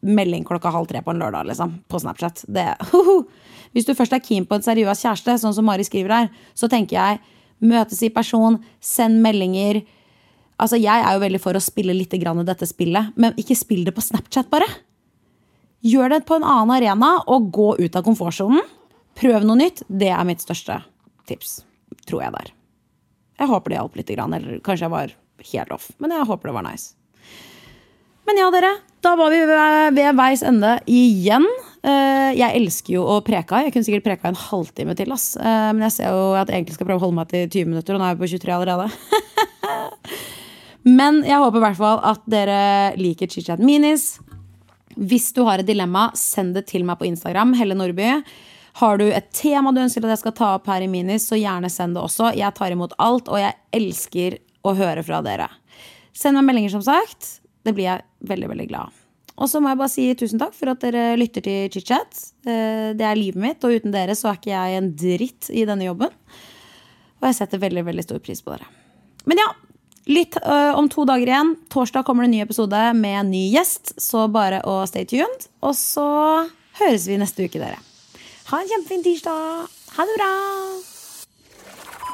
melding 0.07 0.45
klokka 0.47 0.71
halv 0.71 0.87
tre 0.87 1.01
på 1.03 1.11
en 1.11 1.19
lørdag, 1.19 1.49
liksom. 1.49 1.75
På 1.91 1.99
Snapchat. 1.99 2.45
Det, 2.47 2.69
uh, 2.93 2.95
uh. 2.95 3.49
Hvis 3.75 3.85
du 3.85 3.91
først 3.97 4.15
er 4.15 4.23
keen 4.23 4.47
på 4.47 4.55
en 4.55 4.63
seriøs 4.63 5.03
kjæreste, 5.03 5.35
sånn 5.41 5.53
som 5.57 5.67
Mari 5.67 5.83
skriver 5.83 6.15
her, 6.15 6.31
så 6.55 6.71
tenker 6.71 6.95
jeg 6.95 7.19
møtes 7.59 7.99
i 8.05 8.13
person, 8.13 8.61
send 8.79 9.19
meldinger. 9.23 9.81
Altså, 10.57 10.79
Jeg 10.81 11.03
er 11.05 11.13
jo 11.13 11.21
veldig 11.21 11.41
for 11.41 11.57
å 11.57 11.61
spille 11.61 11.93
litt 11.93 12.15
grann 12.17 12.41
i 12.41 12.47
dette 12.47 12.65
spillet, 12.65 13.13
men 13.15 13.35
ikke 13.37 13.57
spill 13.57 13.83
det 13.85 13.93
på 13.93 14.01
Snapchat, 14.01 14.49
bare. 14.49 14.67
Gjør 15.85 16.15
det 16.15 16.25
på 16.25 16.39
en 16.39 16.47
annen 16.47 16.73
arena, 16.79 17.11
og 17.29 17.51
gå 17.53 17.75
ut 17.77 17.95
av 17.95 18.05
komfortsonen. 18.05 18.63
Prøv 19.17 19.45
noe 19.45 19.57
nytt. 19.59 19.83
Det 19.87 20.09
er 20.13 20.25
mitt 20.25 20.41
største 20.41 20.79
tips, 21.29 21.61
tror 22.09 22.25
jeg 22.25 22.33
der. 22.33 22.53
Jeg 23.37 23.51
håper 23.51 23.69
det 23.69 23.77
hjalp 23.77 23.97
litt, 23.99 24.11
eller 24.17 24.59
kanskje 24.65 24.87
jeg 24.87 24.93
var 24.93 25.13
helt 25.53 25.73
off. 25.73 25.91
Men 26.01 26.15
jeg 26.15 26.29
håper 26.29 26.49
det 26.49 26.57
var 26.57 26.65
nice. 26.65 26.93
Men 28.27 28.41
ja, 28.41 28.49
dere. 28.51 28.73
Da 29.05 29.13
var 29.15 29.31
vi 29.31 29.43
ved 29.45 30.17
veis 30.17 30.41
ende 30.43 30.73
igjen. 30.89 31.45
Eh, 31.85 32.33
jeg 32.35 32.57
elsker 32.57 32.97
jo 32.97 33.05
å 33.07 33.19
preka. 33.23 33.61
Jeg 33.63 33.75
kunne 33.75 33.87
sikkert 33.87 34.07
preka 34.09 34.31
en 34.31 34.39
halvtime 34.41 34.97
til. 34.97 35.13
Ass. 35.15 35.35
Eh, 35.37 35.69
men 35.71 35.85
jeg 35.85 35.99
ser 35.99 36.17
jo 36.17 36.33
at 36.35 36.49
jeg 36.49 36.59
egentlig 36.63 36.75
skal 36.75 36.89
prøve 36.89 36.99
å 36.99 37.05
holde 37.05 37.19
meg 37.21 37.29
til 37.31 37.45
20 37.45 37.71
minutter, 37.71 37.95
og 37.95 38.01
nå 38.01 38.09
er 38.09 38.17
vi 38.17 38.25
på 38.25 38.31
23 38.33 38.57
allerede. 38.57 38.89
Men 40.87 41.19
jeg 41.27 41.41
håper 41.41 41.59
i 41.59 41.65
hvert 41.65 41.79
fall 41.79 41.99
at 42.07 42.27
dere 42.31 42.59
liker 42.99 43.27
ChitChat 43.27 43.59
Minis. 43.63 44.17
Hvis 44.95 45.33
du 45.35 45.43
har 45.45 45.59
et 45.59 45.67
dilemma, 45.67 46.07
send 46.15 46.55
det 46.55 46.67
til 46.71 46.85
meg 46.87 46.99
på 47.01 47.09
Instagram. 47.09 47.51
Helle 47.59 47.75
Nordby. 47.75 48.21
Har 48.77 49.01
du 49.01 49.07
et 49.09 49.27
tema 49.35 49.73
du 49.73 49.81
ønsker 49.81 50.05
at 50.05 50.13
jeg 50.15 50.21
skal 50.21 50.35
ta 50.37 50.51
opp 50.55 50.69
her 50.69 50.85
i 50.85 50.89
Minis, 50.89 51.25
så 51.27 51.37
gjerne 51.39 51.69
send 51.73 51.97
det 51.97 52.03
også. 52.05 52.31
Jeg 52.37 52.55
tar 52.55 52.73
imot 52.73 52.95
alt, 53.01 53.27
og 53.27 53.41
jeg 53.41 53.57
elsker 53.75 54.37
å 54.67 54.75
høre 54.77 55.03
fra 55.05 55.19
dere. 55.25 55.49
Send 56.15 56.37
meg 56.37 56.47
meldinger, 56.47 56.77
som 56.77 56.85
sagt. 56.85 57.41
Det 57.65 57.73
blir 57.75 57.89
jeg 57.89 58.29
veldig, 58.29 58.47
veldig 58.47 58.65
glad 58.69 58.93
Og 59.35 59.49
så 59.51 59.59
må 59.59 59.73
jeg 59.73 59.79
bare 59.81 59.91
si 59.91 60.05
tusen 60.15 60.39
takk 60.39 60.53
for 60.55 60.71
at 60.71 60.85
dere 60.85 61.17
lytter 61.19 61.43
til 61.43 61.67
chit-chat. 61.73 62.21
det 62.45 63.05
er 63.05 63.19
livet 63.19 63.41
mitt, 63.41 63.65
og 63.65 63.75
uten 63.75 63.91
dere 63.91 64.15
så 64.15 64.31
er 64.31 64.39
ikke 64.39 64.53
jeg 64.53 64.77
en 64.77 64.91
dritt 64.95 65.49
i 65.51 65.65
denne 65.67 65.89
jobben. 65.89 66.13
Og 67.17 67.27
jeg 67.27 67.37
setter 67.41 67.61
veldig, 67.61 67.83
veldig 67.89 68.05
stor 68.05 68.21
pris 68.23 68.45
på 68.45 68.53
dere. 68.53 68.69
Men 69.27 69.41
ja, 69.41 69.49
Litt 70.07 70.37
uh, 70.39 70.71
om 70.79 70.87
to 70.91 71.03
dager 71.07 71.27
igjen. 71.27 71.55
Torsdag 71.73 72.05
kommer 72.07 72.23
det 72.23 72.29
en 72.29 72.35
ny 72.37 72.43
episode 72.45 72.83
med 72.95 73.19
en 73.21 73.31
ny 73.31 73.43
gjest. 73.51 73.97
Så 73.99 74.27
bare 74.31 74.61
å 74.63 74.79
stay 74.87 75.07
tuned. 75.09 75.49
Og 75.59 75.75
så 75.75 76.07
høres 76.79 77.07
vi 77.09 77.19
neste 77.19 77.47
uke, 77.47 77.59
dere. 77.59 77.81
Ha 78.47 78.61
en 78.61 78.69
kjempefin 78.71 79.03
tirsdag. 79.03 79.67
Ha 79.97 80.05
det 80.07 80.15
bra. 80.15 80.29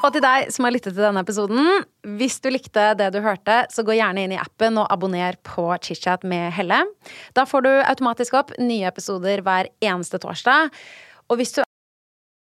Og 0.04 0.10
til 0.12 0.24
deg 0.24 0.50
som 0.52 0.66
har 0.66 0.74
lyttet 0.74 0.92
til 0.92 1.04
denne 1.04 1.22
episoden, 1.24 1.84
hvis 2.18 2.36
du 2.44 2.50
likte 2.52 2.90
det 2.98 3.06
du 3.14 3.22
hørte, 3.24 3.62
så 3.72 3.84
gå 3.86 3.94
gjerne 3.96 4.26
inn 4.26 4.34
i 4.34 4.40
appen 4.40 4.76
og 4.82 4.90
abonner 4.92 5.38
på 5.46 5.70
ChitChat 5.78 6.26
med 6.28 6.50
Helle. 6.52 6.82
Da 7.32 7.46
får 7.48 7.64
du 7.64 7.70
automatisk 7.78 8.36
opp 8.36 8.52
nye 8.60 8.90
episoder 8.90 9.40
hver 9.46 9.70
eneste 9.80 10.20
torsdag. 10.20 10.74
Og 11.30 11.40
hvis 11.40 11.54
du 11.56 11.62